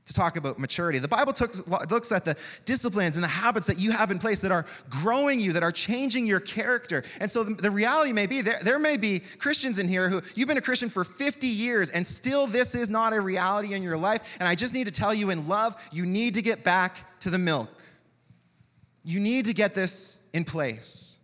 [0.06, 0.98] to talk about maturity.
[0.98, 1.52] The Bible took,
[1.90, 2.36] looks at the
[2.66, 5.72] disciplines and the habits that you have in place that are growing you, that are
[5.72, 7.02] changing your character.
[7.20, 10.20] And so the, the, reality may be there, there may be Christians in here who
[10.34, 13.82] you've been a Christian for 50 years and still this is not a reality in
[13.82, 14.36] your life.
[14.40, 17.30] And I just need to tell you in love, you need to get back to
[17.30, 17.70] the milk.
[19.04, 21.16] You need to get this in place.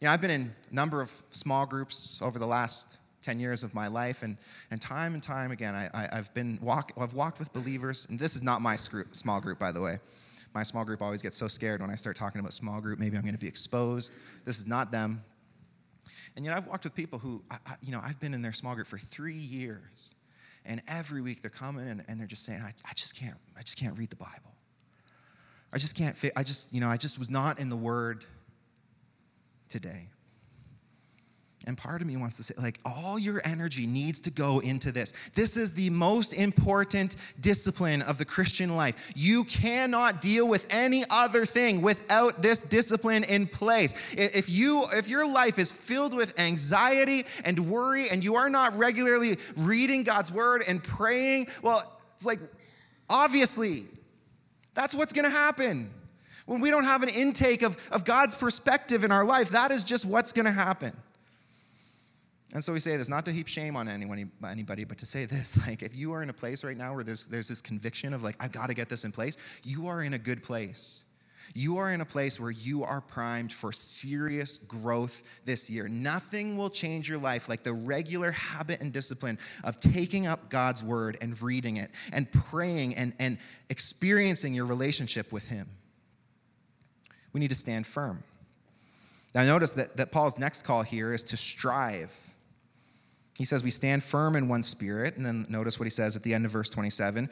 [0.00, 3.64] You know, I've been in a number of small groups over the last 10 years
[3.64, 4.36] of my life and,
[4.70, 8.18] and time and time again I, I, have been walk, I've walked with believers and
[8.18, 9.98] this is not my group, small group by the way.
[10.54, 13.16] My small group always gets so scared when I start talking about small group maybe
[13.16, 14.16] I'm going to be exposed.
[14.44, 15.24] This is not them.
[16.36, 18.52] And yet I've walked with people who I, I, you know I've been in their
[18.52, 20.14] small group for three years
[20.64, 23.62] and every week they're coming and, and they're just saying I, I just can't I
[23.62, 24.54] just can't read the Bible.
[25.72, 28.24] I just can't I just you know I just was not in the word
[29.68, 30.08] today
[31.66, 34.90] and part of me wants to say, like, all your energy needs to go into
[34.92, 35.12] this.
[35.34, 39.12] This is the most important discipline of the Christian life.
[39.14, 44.14] You cannot deal with any other thing without this discipline in place.
[44.14, 48.76] If you if your life is filled with anxiety and worry and you are not
[48.76, 52.40] regularly reading God's word and praying, well, it's like
[53.08, 53.84] obviously
[54.74, 55.90] that's what's going to happen.
[56.46, 59.84] When we don't have an intake of, of God's perspective in our life, that is
[59.84, 60.92] just what's going to happen.
[62.52, 65.24] And so we say this not to heap shame on anyone, anybody, but to say
[65.24, 68.12] this like, if you are in a place right now where there's, there's this conviction
[68.12, 71.04] of, like, I've got to get this in place, you are in a good place.
[71.54, 75.86] You are in a place where you are primed for serious growth this year.
[75.86, 80.82] Nothing will change your life like the regular habit and discipline of taking up God's
[80.82, 83.38] word and reading it and praying and, and
[83.68, 85.68] experiencing your relationship with Him.
[87.34, 88.22] We need to stand firm.
[89.34, 92.31] Now, notice that, that Paul's next call here is to strive
[93.42, 95.16] he says, We stand firm in one spirit.
[95.16, 97.28] And then notice what he says at the end of verse 27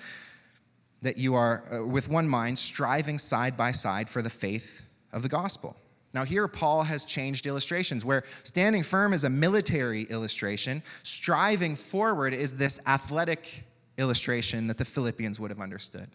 [1.02, 5.22] that you are uh, with one mind, striving side by side for the faith of
[5.22, 5.76] the gospel.
[6.12, 12.34] Now, here Paul has changed illustrations where standing firm is a military illustration, striving forward
[12.34, 13.62] is this athletic
[13.96, 16.08] illustration that the Philippians would have understood.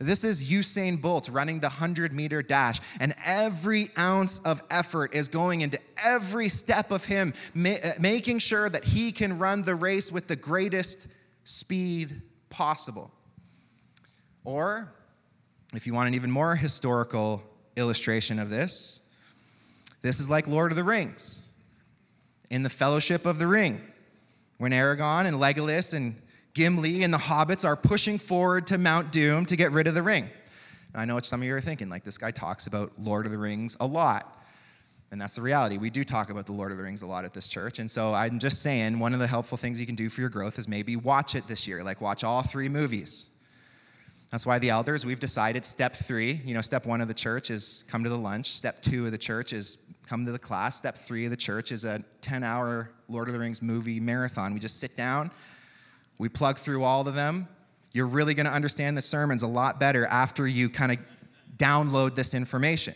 [0.00, 5.26] This is Usain Bolt running the 100 meter dash, and every ounce of effort is
[5.26, 9.74] going into every step of him, ma- uh, making sure that he can run the
[9.74, 11.08] race with the greatest
[11.42, 13.10] speed possible.
[14.44, 14.92] Or,
[15.74, 17.42] if you want an even more historical
[17.76, 19.00] illustration of this,
[20.00, 21.50] this is like Lord of the Rings
[22.50, 23.80] in the Fellowship of the Ring,
[24.58, 26.14] when Aragorn and Legolas and
[26.58, 30.02] Gimli and the hobbits are pushing forward to Mount Doom to get rid of the
[30.02, 30.28] ring.
[30.92, 33.30] I know what some of you are thinking, like, this guy talks about Lord of
[33.30, 34.42] the Rings a lot.
[35.12, 35.78] And that's the reality.
[35.78, 37.78] We do talk about the Lord of the Rings a lot at this church.
[37.78, 40.30] And so I'm just saying, one of the helpful things you can do for your
[40.30, 43.28] growth is maybe watch it this year, like watch all three movies.
[44.32, 47.50] That's why the elders, we've decided step three, you know, step one of the church
[47.52, 48.46] is come to the lunch.
[48.46, 50.76] Step two of the church is come to the class.
[50.76, 54.54] Step three of the church is a 10 hour Lord of the Rings movie marathon.
[54.54, 55.30] We just sit down,
[56.18, 57.48] we plug through all of them.
[57.92, 60.98] You're really going to understand the sermons a lot better after you kind of
[61.56, 62.94] download this information.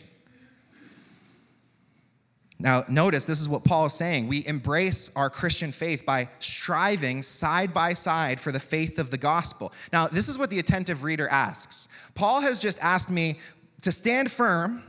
[2.59, 4.27] Now, notice this is what Paul is saying.
[4.27, 9.17] We embrace our Christian faith by striving side by side for the faith of the
[9.17, 9.73] gospel.
[9.91, 11.89] Now, this is what the attentive reader asks.
[12.15, 13.39] Paul has just asked me
[13.81, 14.81] to stand firm,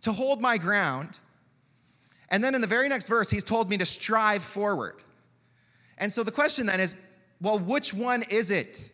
[0.00, 1.20] to hold my ground,
[2.30, 4.96] and then in the very next verse, he's told me to strive forward.
[5.98, 6.96] And so the question then is
[7.40, 8.90] well, which one is it?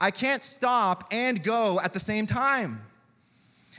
[0.00, 2.82] I can't stop and go at the same time.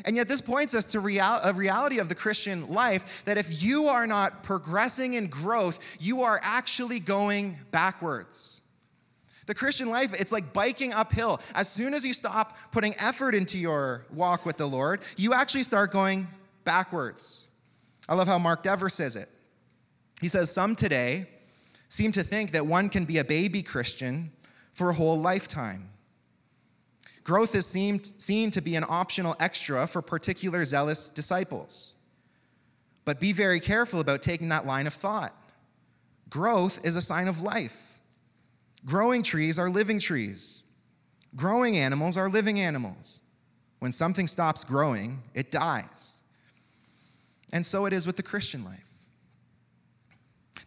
[0.05, 3.85] And yet, this points us to a reality of the Christian life that if you
[3.85, 8.61] are not progressing in growth, you are actually going backwards.
[9.47, 11.39] The Christian life, it's like biking uphill.
[11.55, 15.63] As soon as you stop putting effort into your walk with the Lord, you actually
[15.63, 16.27] start going
[16.63, 17.47] backwards.
[18.09, 19.29] I love how Mark Dever says it.
[20.21, 21.27] He says, Some today
[21.89, 24.31] seem to think that one can be a baby Christian
[24.73, 25.89] for a whole lifetime.
[27.23, 31.93] Growth is seemed, seen to be an optional extra for particular zealous disciples.
[33.03, 35.33] But be very careful about taking that line of thought.
[36.29, 37.99] Growth is a sign of life.
[38.85, 40.63] Growing trees are living trees.
[41.35, 43.21] Growing animals are living animals.
[43.79, 46.21] When something stops growing, it dies.
[47.51, 48.86] And so it is with the Christian life.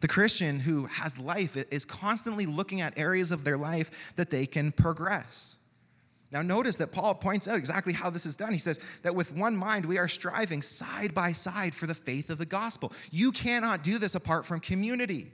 [0.01, 4.47] The Christian who has life is constantly looking at areas of their life that they
[4.47, 5.59] can progress.
[6.33, 8.53] Now, notice that Paul points out exactly how this is done.
[8.53, 12.31] He says that with one mind, we are striving side by side for the faith
[12.31, 12.93] of the gospel.
[13.11, 15.33] You cannot do this apart from community.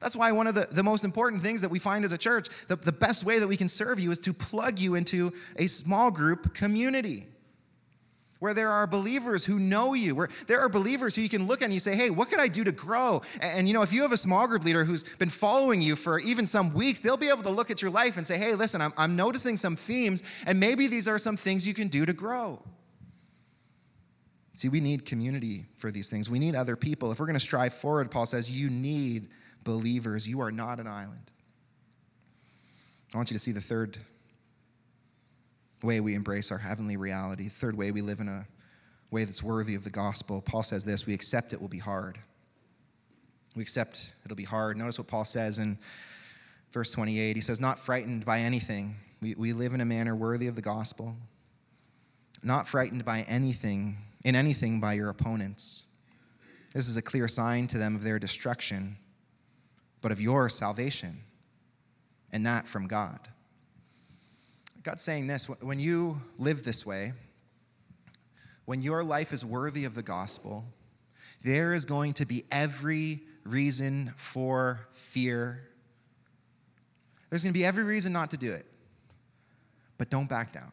[0.00, 2.48] That's why one of the, the most important things that we find as a church,
[2.68, 5.66] the, the best way that we can serve you is to plug you into a
[5.66, 7.26] small group community
[8.40, 11.60] where there are believers who know you, where there are believers who you can look
[11.60, 13.22] at and you say, hey, what could I do to grow?
[13.40, 16.18] And, you know, if you have a small group leader who's been following you for
[16.18, 18.80] even some weeks, they'll be able to look at your life and say, hey, listen,
[18.80, 22.12] I'm, I'm noticing some themes, and maybe these are some things you can do to
[22.12, 22.62] grow.
[24.54, 26.28] See, we need community for these things.
[26.28, 27.12] We need other people.
[27.12, 29.28] If we're going to strive forward, Paul says, you need
[29.64, 30.28] believers.
[30.28, 31.30] You are not an island.
[33.14, 33.98] I want you to see the third
[35.82, 37.48] way we embrace our heavenly reality.
[37.48, 38.46] Third way we live in a
[39.10, 40.40] way that's worthy of the gospel.
[40.40, 42.18] Paul says this we accept it will be hard.
[43.56, 44.76] We accept it'll be hard.
[44.76, 45.78] Notice what Paul says in
[46.72, 47.36] verse 28.
[47.36, 48.96] He says, Not frightened by anything.
[49.20, 51.16] We, we live in a manner worthy of the gospel.
[52.42, 55.84] Not frightened by anything, in anything by your opponents.
[56.72, 58.96] This is a clear sign to them of their destruction,
[60.00, 61.18] but of your salvation,
[62.32, 63.18] and that from God.
[64.82, 67.12] God's saying this when you live this way,
[68.64, 70.64] when your life is worthy of the gospel,
[71.42, 75.68] there is going to be every reason for fear.
[77.28, 78.66] There's going to be every reason not to do it.
[79.98, 80.72] But don't back down.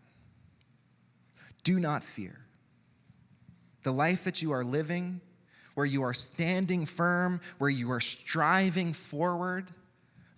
[1.63, 2.39] Do not fear.
[3.83, 5.21] The life that you are living,
[5.75, 9.69] where you are standing firm, where you are striving forward,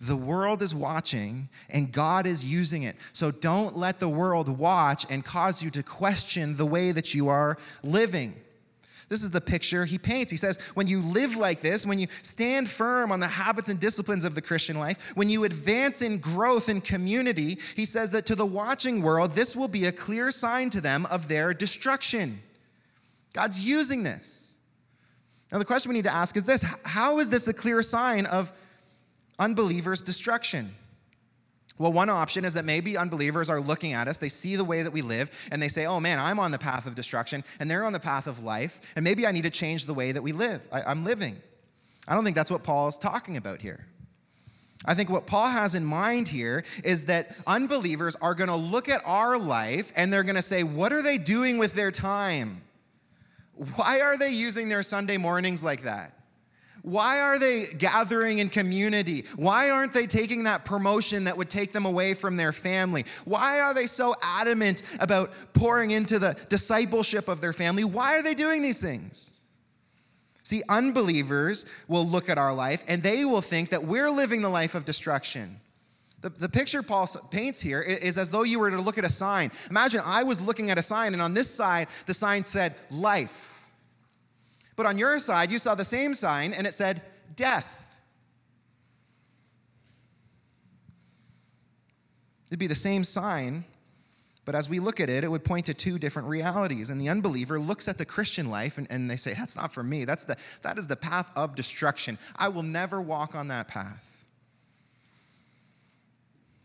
[0.01, 2.95] the world is watching and God is using it.
[3.13, 7.27] So don't let the world watch and cause you to question the way that you
[7.27, 8.35] are living.
[9.09, 10.29] This is the picture he paints.
[10.29, 13.79] He says, when you live like this, when you stand firm on the habits and
[13.79, 18.27] disciplines of the Christian life, when you advance in growth and community, he says that
[18.27, 22.39] to the watching world, this will be a clear sign to them of their destruction.
[23.33, 24.55] God's using this.
[25.51, 28.27] Now, the question we need to ask is this How is this a clear sign
[28.27, 28.53] of
[29.39, 30.75] unbelievers' destruction?
[31.79, 34.83] Well, one option is that maybe unbelievers are looking at us, they see the way
[34.83, 37.71] that we live, and they say, oh man, I'm on the path of destruction, and
[37.71, 40.21] they're on the path of life, and maybe I need to change the way that
[40.21, 40.61] we live.
[40.73, 41.37] I, am living.
[42.05, 43.87] I don't think that's what Paul is talking about here.
[44.85, 48.89] I think what Paul has in mind here is that unbelievers are going to look
[48.89, 52.61] at our life and they're going to say, What are they doing with their time?
[53.75, 56.13] Why are they using their Sunday mornings like that?
[56.81, 59.25] Why are they gathering in community?
[59.35, 63.05] Why aren't they taking that promotion that would take them away from their family?
[63.25, 67.83] Why are they so adamant about pouring into the discipleship of their family?
[67.83, 69.39] Why are they doing these things?
[70.43, 74.49] See, unbelievers will look at our life and they will think that we're living the
[74.49, 75.59] life of destruction.
[76.21, 79.09] The, the picture Paul paints here is as though you were to look at a
[79.09, 79.51] sign.
[79.69, 83.48] Imagine I was looking at a sign, and on this side, the sign said life.
[84.79, 87.01] But on your side, you saw the same sign, and it said
[87.35, 87.99] death.
[92.47, 93.65] It'd be the same sign,
[94.45, 96.89] but as we look at it, it would point to two different realities.
[96.89, 99.83] And the unbeliever looks at the Christian life and, and they say, That's not for
[99.83, 100.05] me.
[100.05, 102.17] That's the, that is the path of destruction.
[102.37, 104.18] I will never walk on that path.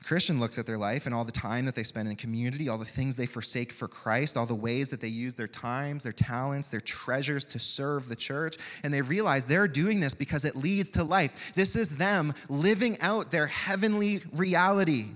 [0.05, 2.77] Christian looks at their life and all the time that they spend in community, all
[2.77, 6.13] the things they forsake for Christ, all the ways that they use their times, their
[6.13, 10.57] talents, their treasures to serve the church, and they realize they're doing this because it
[10.57, 11.55] leads to life.
[11.55, 15.07] This is them living out their heavenly reality.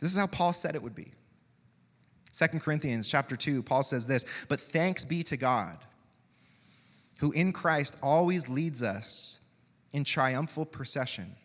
[0.00, 1.12] This is how Paul said it would be.
[2.36, 5.78] 2 Corinthians chapter 2, Paul says this, but thanks be to God,
[7.20, 9.38] who in Christ always leads us
[9.92, 11.36] in triumphal procession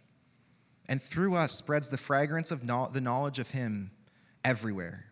[0.89, 3.91] and through us spreads the fragrance of no- the knowledge of Him
[4.43, 5.05] everywhere.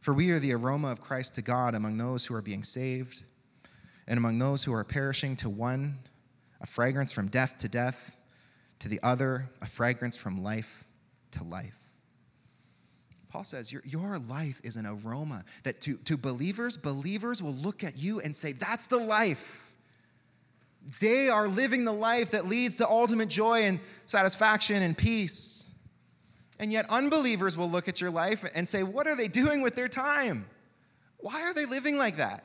[0.00, 3.24] For we are the aroma of Christ to God among those who are being saved
[4.06, 5.98] and among those who are perishing to one,
[6.60, 8.16] a fragrance from death to death,
[8.78, 10.84] to the other, a fragrance from life
[11.32, 11.78] to life.
[13.28, 17.82] Paul says your, your life is an aroma that to, to believers, believers will look
[17.84, 19.67] at you and say, That's the life.
[21.00, 25.68] They are living the life that leads to ultimate joy and satisfaction and peace.
[26.58, 29.74] And yet, unbelievers will look at your life and say, What are they doing with
[29.74, 30.46] their time?
[31.18, 32.44] Why are they living like that?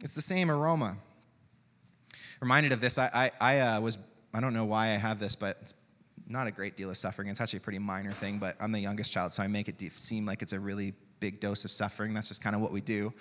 [0.00, 0.96] It's the same aroma.
[2.40, 3.98] Reminded of this, I, I, I uh, was,
[4.32, 5.74] I don't know why I have this, but it's
[6.28, 7.28] not a great deal of suffering.
[7.28, 9.80] It's actually a pretty minor thing, but I'm the youngest child, so I make it
[9.92, 12.14] seem like it's a really big dose of suffering.
[12.14, 13.12] That's just kind of what we do.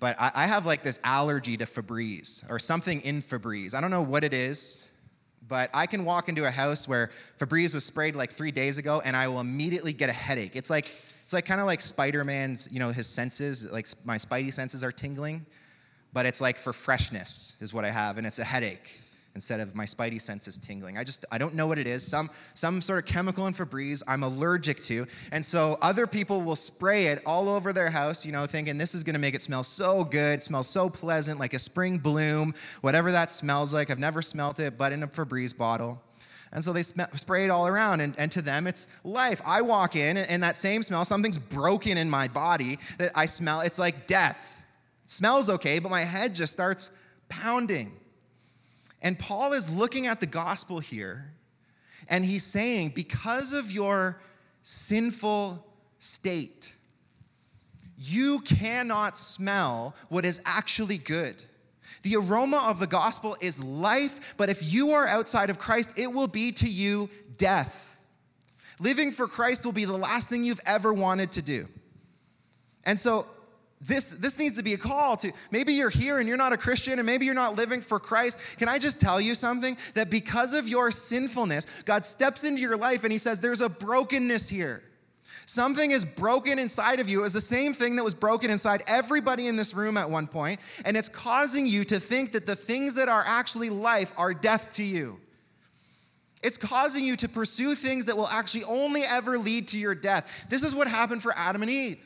[0.00, 3.74] But I, I have like this allergy to Febreze or something in Febreze.
[3.74, 4.90] I don't know what it is,
[5.46, 9.02] but I can walk into a house where Febreze was sprayed like three days ago
[9.04, 10.54] and I will immediately get a headache.
[10.54, 14.52] It's like, it's like kind of like Spider-Man's, you know, his senses, like my spidey
[14.52, 15.46] senses are tingling,
[16.12, 19.00] but it's like for freshness is what I have, and it's a headache
[19.34, 20.98] instead of my spidey senses tingling.
[20.98, 22.06] I just I don't know what it is.
[22.06, 25.06] Some some sort of chemical in Febreze I'm allergic to.
[25.32, 28.94] And so other people will spray it all over their house, you know, thinking this
[28.94, 32.54] is going to make it smell so good, smell so pleasant like a spring bloom,
[32.80, 33.90] whatever that smells like.
[33.90, 36.02] I've never smelt it, but in a Febreze bottle.
[36.52, 39.40] And so they spray it all around, and, and to them it's life.
[39.44, 43.26] I walk in, and, and that same smell, something's broken in my body that I
[43.26, 43.60] smell.
[43.60, 44.62] It's like death.
[45.04, 46.90] It smells okay, but my head just starts
[47.28, 47.92] pounding.
[49.02, 51.32] And Paul is looking at the gospel here,
[52.08, 54.20] and he's saying, because of your
[54.62, 55.64] sinful
[55.98, 56.74] state,
[57.96, 61.42] you cannot smell what is actually good.
[62.02, 66.06] The aroma of the gospel is life, but if you are outside of Christ, it
[66.12, 68.06] will be to you death.
[68.78, 71.68] Living for Christ will be the last thing you've ever wanted to do.
[72.84, 73.26] And so
[73.80, 76.56] this, this needs to be a call to maybe you're here and you're not a
[76.56, 78.58] Christian and maybe you're not living for Christ.
[78.58, 79.76] Can I just tell you something?
[79.94, 83.68] That because of your sinfulness, God steps into your life and He says, There's a
[83.68, 84.82] brokenness here.
[85.46, 87.24] Something is broken inside of you.
[87.24, 90.60] It's the same thing that was broken inside everybody in this room at one point,
[90.84, 94.74] and it's causing you to think that the things that are actually life are death
[94.74, 95.20] to you.
[96.42, 100.46] It's causing you to pursue things that will actually only ever lead to your death.
[100.50, 102.04] This is what happened for Adam and Eve.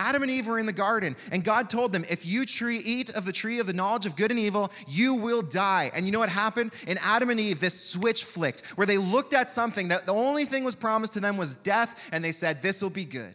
[0.00, 3.10] Adam and Eve were in the garden, and God told them, if you tree, eat
[3.10, 5.90] of the tree of the knowledge of good and evil, you will die.
[5.94, 6.72] And you know what happened?
[6.88, 10.46] In Adam and Eve, this switch flicked where they looked at something that the only
[10.46, 13.34] thing was promised to them was death, and they said, This will be good.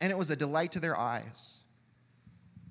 [0.00, 1.64] And it was a delight to their eyes.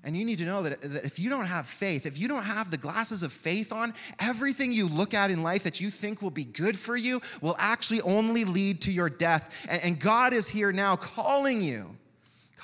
[0.02, 2.44] And you need to know that, that if you don't have faith, if you don't
[2.44, 6.20] have the glasses of faith on, everything you look at in life that you think
[6.20, 9.66] will be good for you will actually only lead to your death.
[9.68, 11.96] And, and God is here now calling you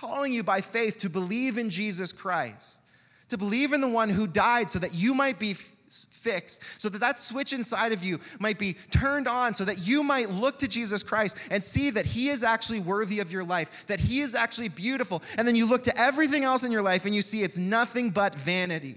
[0.03, 2.83] calling you by faith to believe in Jesus Christ,
[3.29, 6.99] to believe in the one who died so that you might be fixed, so that
[6.99, 10.67] that switch inside of you might be turned on, so that you might look to
[10.67, 14.35] Jesus Christ and see that He is actually worthy of your life, that He is
[14.35, 15.23] actually beautiful.
[15.39, 18.11] And then you look to everything else in your life and you see it's nothing
[18.11, 18.97] but vanity,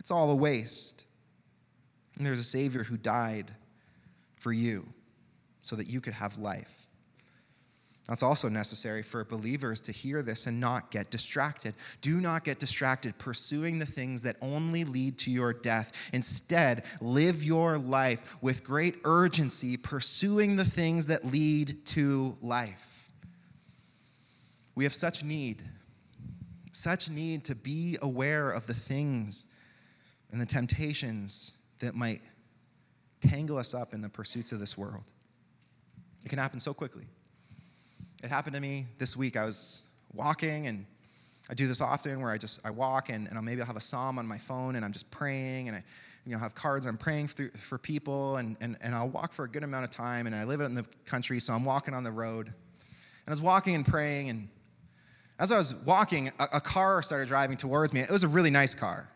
[0.00, 1.04] it's all a waste.
[2.16, 3.52] And there's a Savior who died
[4.40, 4.88] for you
[5.62, 6.87] so that you could have life.
[8.08, 11.74] That's also necessary for believers to hear this and not get distracted.
[12.00, 16.08] Do not get distracted pursuing the things that only lead to your death.
[16.14, 23.12] Instead, live your life with great urgency, pursuing the things that lead to life.
[24.74, 25.62] We have such need,
[26.72, 29.44] such need to be aware of the things
[30.32, 32.22] and the temptations that might
[33.20, 35.04] tangle us up in the pursuits of this world.
[36.24, 37.04] It can happen so quickly.
[38.22, 39.36] It happened to me this week.
[39.36, 40.86] I was walking and
[41.48, 43.76] I do this often where I just I walk and, and I'll, maybe I'll have
[43.76, 45.84] a psalm on my phone and I'm just praying and I
[46.26, 49.44] you know have cards I'm praying for, for people and, and, and I'll walk for
[49.44, 52.02] a good amount of time and I live in the country so I'm walking on
[52.02, 52.48] the road.
[52.48, 54.48] And I was walking and praying and
[55.38, 58.00] as I was walking, a, a car started driving towards me.
[58.00, 59.08] It was a really nice car.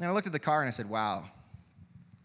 [0.00, 1.28] And I looked at the car and I said, wow.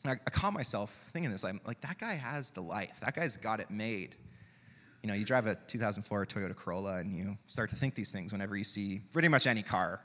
[0.04, 1.46] I, I caught myself thinking this.
[1.46, 3.00] I'm like, that guy has the life.
[3.02, 4.16] That guy's got it made
[5.02, 8.32] you know, you drive a 2004 Toyota Corolla and you start to think these things
[8.32, 10.02] whenever you see pretty much any car.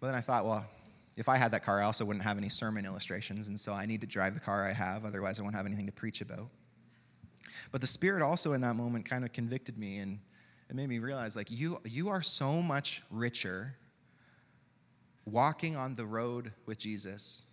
[0.00, 0.64] But then I thought, well,
[1.16, 3.86] if I had that car, I also wouldn't have any sermon illustrations, and so I
[3.86, 6.48] need to drive the car I have, otherwise, I won't have anything to preach about.
[7.70, 10.18] But the Spirit also in that moment kind of convicted me and
[10.68, 13.76] it made me realize like, you, you are so much richer
[15.24, 17.46] walking on the road with Jesus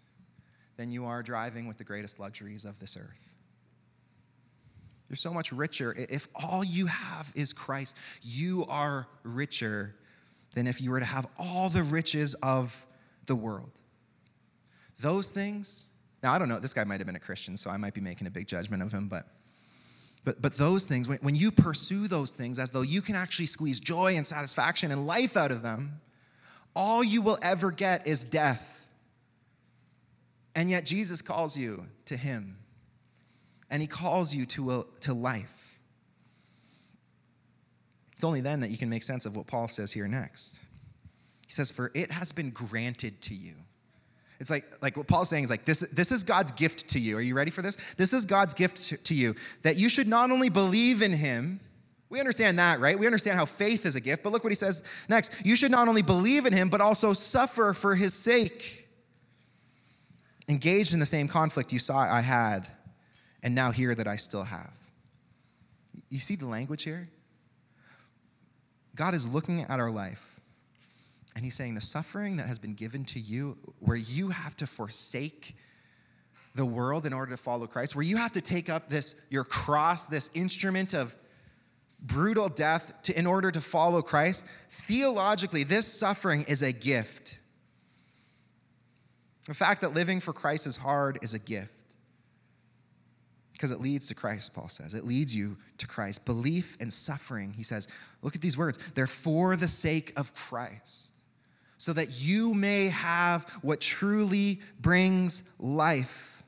[0.77, 3.30] than you are driving with the greatest luxuries of this earth.
[5.11, 5.93] You're so much richer.
[5.97, 9.93] If all you have is Christ, you are richer
[10.53, 12.87] than if you were to have all the riches of
[13.25, 13.81] the world.
[15.01, 15.89] Those things,
[16.23, 17.99] now I don't know, this guy might have been a Christian, so I might be
[17.99, 19.25] making a big judgment of him, but
[20.23, 23.47] but, but those things, when, when you pursue those things as though you can actually
[23.47, 25.99] squeeze joy and satisfaction and life out of them,
[26.75, 28.87] all you will ever get is death.
[30.55, 32.60] And yet Jesus calls you to Him
[33.71, 35.79] and he calls you to, a, to life.
[38.13, 40.61] It's only then that you can make sense of what Paul says here next.
[41.47, 43.53] He says, For it has been granted to you.
[44.39, 47.17] It's like, like what Paul's saying is like, this, this is God's gift to you.
[47.17, 47.77] Are you ready for this?
[47.95, 51.59] This is God's gift to, to you that you should not only believe in him,
[52.09, 52.99] we understand that, right?
[52.99, 55.45] We understand how faith is a gift, but look what he says next.
[55.45, 58.89] You should not only believe in him, but also suffer for his sake.
[60.49, 62.67] Engaged in the same conflict you saw I had
[63.43, 64.75] and now here that I still have.
[66.09, 67.09] You see the language here?
[68.95, 70.39] God is looking at our life
[71.35, 74.67] and he's saying the suffering that has been given to you, where you have to
[74.67, 75.55] forsake
[76.55, 79.45] the world in order to follow Christ, where you have to take up this, your
[79.45, 81.15] cross, this instrument of
[82.01, 87.39] brutal death to, in order to follow Christ, theologically, this suffering is a gift.
[89.47, 91.80] The fact that living for Christ is hard is a gift
[93.61, 94.95] because it leads to Christ, Paul says.
[94.95, 96.25] It leads you to Christ.
[96.25, 97.87] Belief and suffering, he says,
[98.23, 98.79] look at these words.
[98.93, 101.13] They're for the sake of Christ,
[101.77, 106.41] so that you may have what truly brings life.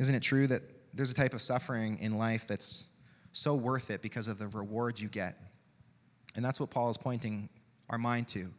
[0.00, 2.88] Isn't it true that there's a type of suffering in life that's
[3.30, 5.38] so worth it because of the reward you get?
[6.34, 7.48] And that's what Paul is pointing
[7.88, 8.50] our mind to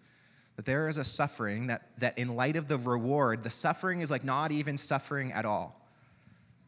[0.55, 4.09] that there is a suffering that, that in light of the reward, the suffering is
[4.09, 5.81] like not even suffering at all.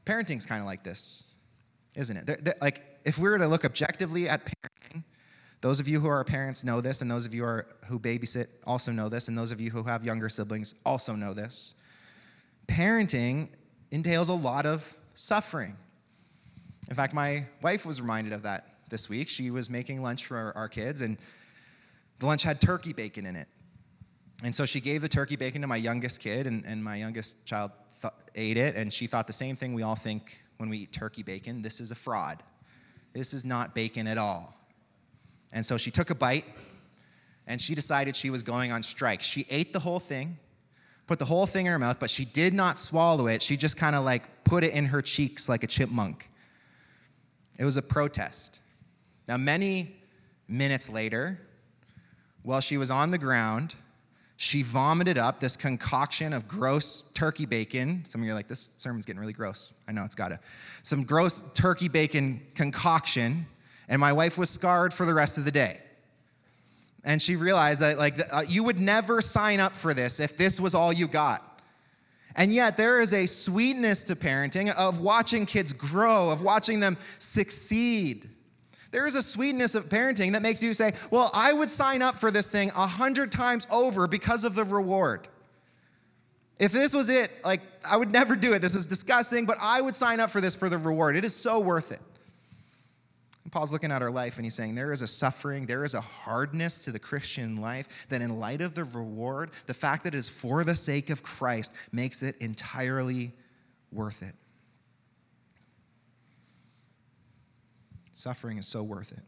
[0.05, 1.37] Parenting's kind of like this,
[1.95, 2.25] isn't it?
[2.25, 5.03] They're, they're, like, if we were to look objectively at parenting,
[5.61, 7.99] those of you who are parents know this, and those of you who, are, who
[7.99, 11.73] babysit also know this, and those of you who have younger siblings also know this.
[12.67, 13.49] Parenting
[13.91, 15.75] entails a lot of suffering.
[16.89, 19.29] In fact, my wife was reminded of that this week.
[19.29, 21.17] She was making lunch for our, our kids, and
[22.19, 23.47] the lunch had turkey bacon in it.
[24.43, 27.45] And so she gave the turkey bacon to my youngest kid, and, and my youngest
[27.45, 27.71] child
[28.01, 30.91] th- ate it, and she thought the same thing we all think when we eat
[30.91, 32.43] turkey bacon this is a fraud.
[33.13, 34.53] This is not bacon at all.
[35.53, 36.45] And so she took a bite,
[37.47, 39.21] and she decided she was going on strike.
[39.21, 40.37] She ate the whole thing,
[41.07, 43.41] put the whole thing in her mouth, but she did not swallow it.
[43.41, 46.29] She just kind of like put it in her cheeks like a chipmunk.
[47.57, 48.61] It was a protest.
[49.27, 49.95] Now, many
[50.47, 51.39] minutes later,
[52.43, 53.75] while she was on the ground,
[54.37, 58.05] she vomited up this concoction of gross turkey bacon.
[58.05, 59.73] Some of you are like, this sermon's getting really gross.
[59.87, 60.39] I know it's gotta.
[60.83, 63.47] Some gross turkey bacon concoction,
[63.89, 65.81] and my wife was scarred for the rest of the day.
[67.03, 70.59] And she realized that, like, uh, you would never sign up for this if this
[70.59, 71.43] was all you got.
[72.35, 76.97] And yet, there is a sweetness to parenting of watching kids grow, of watching them
[77.17, 78.29] succeed.
[78.91, 82.15] There is a sweetness of parenting that makes you say, Well, I would sign up
[82.15, 85.27] for this thing a hundred times over because of the reward.
[86.59, 88.61] If this was it, like, I would never do it.
[88.61, 91.15] This is disgusting, but I would sign up for this for the reward.
[91.15, 91.99] It is so worth it.
[93.43, 95.93] And Paul's looking at our life and he's saying there is a suffering, there is
[95.93, 100.13] a hardness to the Christian life that, in light of the reward, the fact that
[100.13, 103.31] it is for the sake of Christ makes it entirely
[103.91, 104.33] worth it.
[108.17, 109.21] Suffering is so worth it.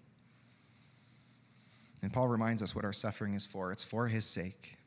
[2.02, 4.78] And Paul reminds us what our suffering is for it's for his sake.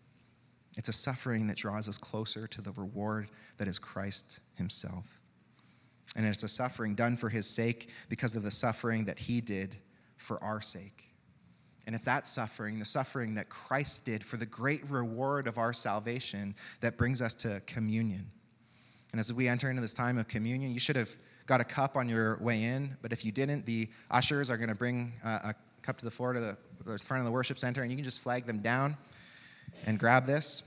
[0.76, 3.28] It's a suffering that draws us closer to the reward
[3.58, 5.20] that is Christ himself.
[6.16, 9.76] And it's a suffering done for his sake because of the suffering that he did
[10.16, 11.14] for our sake.
[11.86, 15.72] And it's that suffering, the suffering that Christ did for the great reward of our
[15.72, 18.32] salvation, that brings us to communion.
[19.12, 21.14] And as we enter into this time of communion, you should have
[21.52, 24.70] got a cup on your way in, but if you didn't, the ushers are going
[24.70, 27.82] to bring uh, a cup to the floor to the, front of the worship center,
[27.82, 28.96] and you can just flag them down
[29.84, 30.62] and grab this.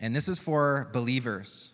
[0.00, 1.72] And this is for believers.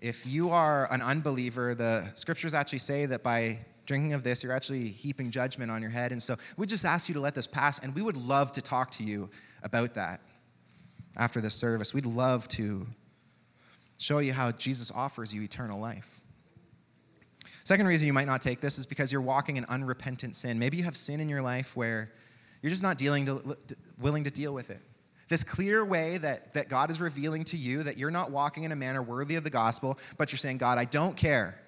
[0.00, 4.52] If you are an unbeliever, the scriptures actually say that by drinking of this, you're
[4.52, 6.12] actually heaping judgment on your head.
[6.12, 8.60] And so we just ask you to let this pass, and we would love to
[8.60, 9.30] talk to you
[9.62, 10.20] about that
[11.16, 11.94] after the service.
[11.94, 12.86] We'd love to
[13.96, 16.19] show you how Jesus offers you eternal life.
[17.70, 20.58] Second reason you might not take this is because you're walking in unrepentant sin.
[20.58, 22.10] Maybe you have sin in your life where
[22.62, 23.56] you're just not dealing to,
[23.96, 24.80] willing to deal with it.
[25.28, 28.72] This clear way that, that God is revealing to you that you're not walking in
[28.72, 31.60] a manner worthy of the gospel, but you're saying, God, I don't care.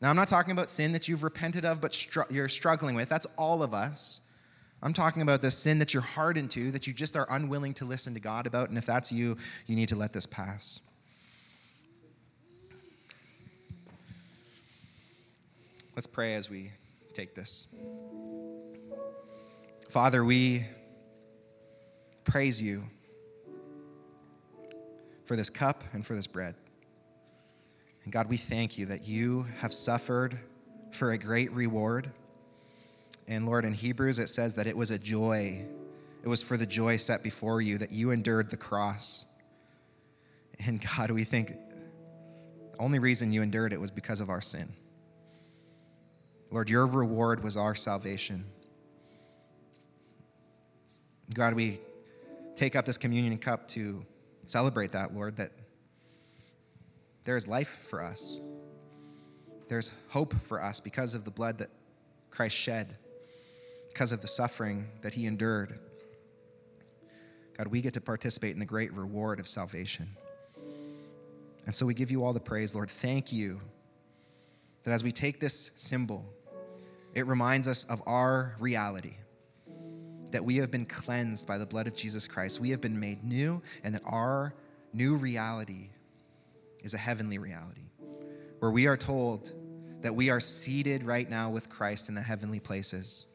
[0.00, 3.08] Now, I'm not talking about sin that you've repented of, but str- you're struggling with.
[3.08, 4.20] That's all of us.
[4.84, 7.84] I'm talking about the sin that you're hardened to, that you just are unwilling to
[7.84, 8.68] listen to God about.
[8.68, 9.36] And if that's you,
[9.66, 10.78] you need to let this pass.
[15.94, 16.70] Let's pray as we
[17.12, 17.66] take this.
[19.90, 20.64] Father, we
[22.24, 22.84] praise you
[25.26, 26.54] for this cup and for this bread.
[28.04, 30.38] And God, we thank you that you have suffered
[30.92, 32.10] for a great reward.
[33.28, 35.66] And Lord, in Hebrews, it says that it was a joy.
[36.24, 39.26] It was for the joy set before you that you endured the cross.
[40.66, 41.56] And God, we think the
[42.78, 44.72] only reason you endured it was because of our sin.
[46.52, 48.44] Lord, your reward was our salvation.
[51.34, 51.80] God, we
[52.54, 54.04] take up this communion cup to
[54.44, 55.50] celebrate that, Lord, that
[57.24, 58.38] there is life for us.
[59.68, 61.70] There's hope for us because of the blood that
[62.30, 62.98] Christ shed,
[63.88, 65.78] because of the suffering that he endured.
[67.56, 70.06] God, we get to participate in the great reward of salvation.
[71.64, 72.90] And so we give you all the praise, Lord.
[72.90, 73.62] Thank you
[74.82, 76.26] that as we take this symbol,
[77.14, 79.14] it reminds us of our reality
[80.30, 82.60] that we have been cleansed by the blood of Jesus Christ.
[82.60, 84.54] We have been made new, and that our
[84.92, 85.90] new reality
[86.82, 87.82] is a heavenly reality
[88.58, 89.52] where we are told
[90.02, 93.26] that we are seated right now with Christ in the heavenly places.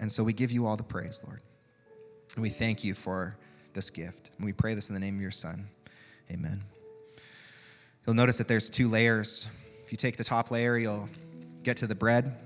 [0.00, 1.40] And so we give you all the praise, Lord.
[2.34, 3.36] And we thank you for
[3.74, 4.30] this gift.
[4.36, 5.68] And we pray this in the name of your Son.
[6.30, 6.62] Amen.
[8.06, 9.48] You'll notice that there's two layers.
[9.84, 11.08] If you take the top layer, you'll
[11.62, 12.45] get to the bread.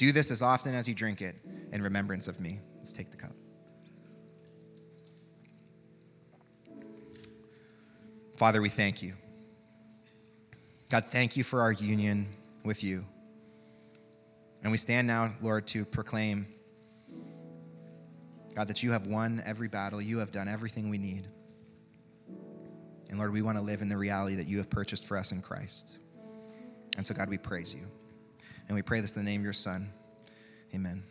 [0.00, 1.36] Do this as often as you drink it
[1.74, 2.60] in remembrance of me.
[2.78, 3.32] Let's take the cup.
[8.38, 9.12] Father, we thank you.
[10.88, 12.28] God, thank you for our union
[12.64, 13.04] with you.
[14.62, 16.46] And we stand now, Lord, to proclaim,
[18.56, 21.28] God, that you have won every battle, you have done everything we need.
[23.10, 25.30] And Lord, we want to live in the reality that you have purchased for us
[25.30, 25.98] in Christ.
[26.96, 27.86] And so, God, we praise you.
[28.70, 29.88] And we pray this in the name of your Son.
[30.72, 31.02] Amen.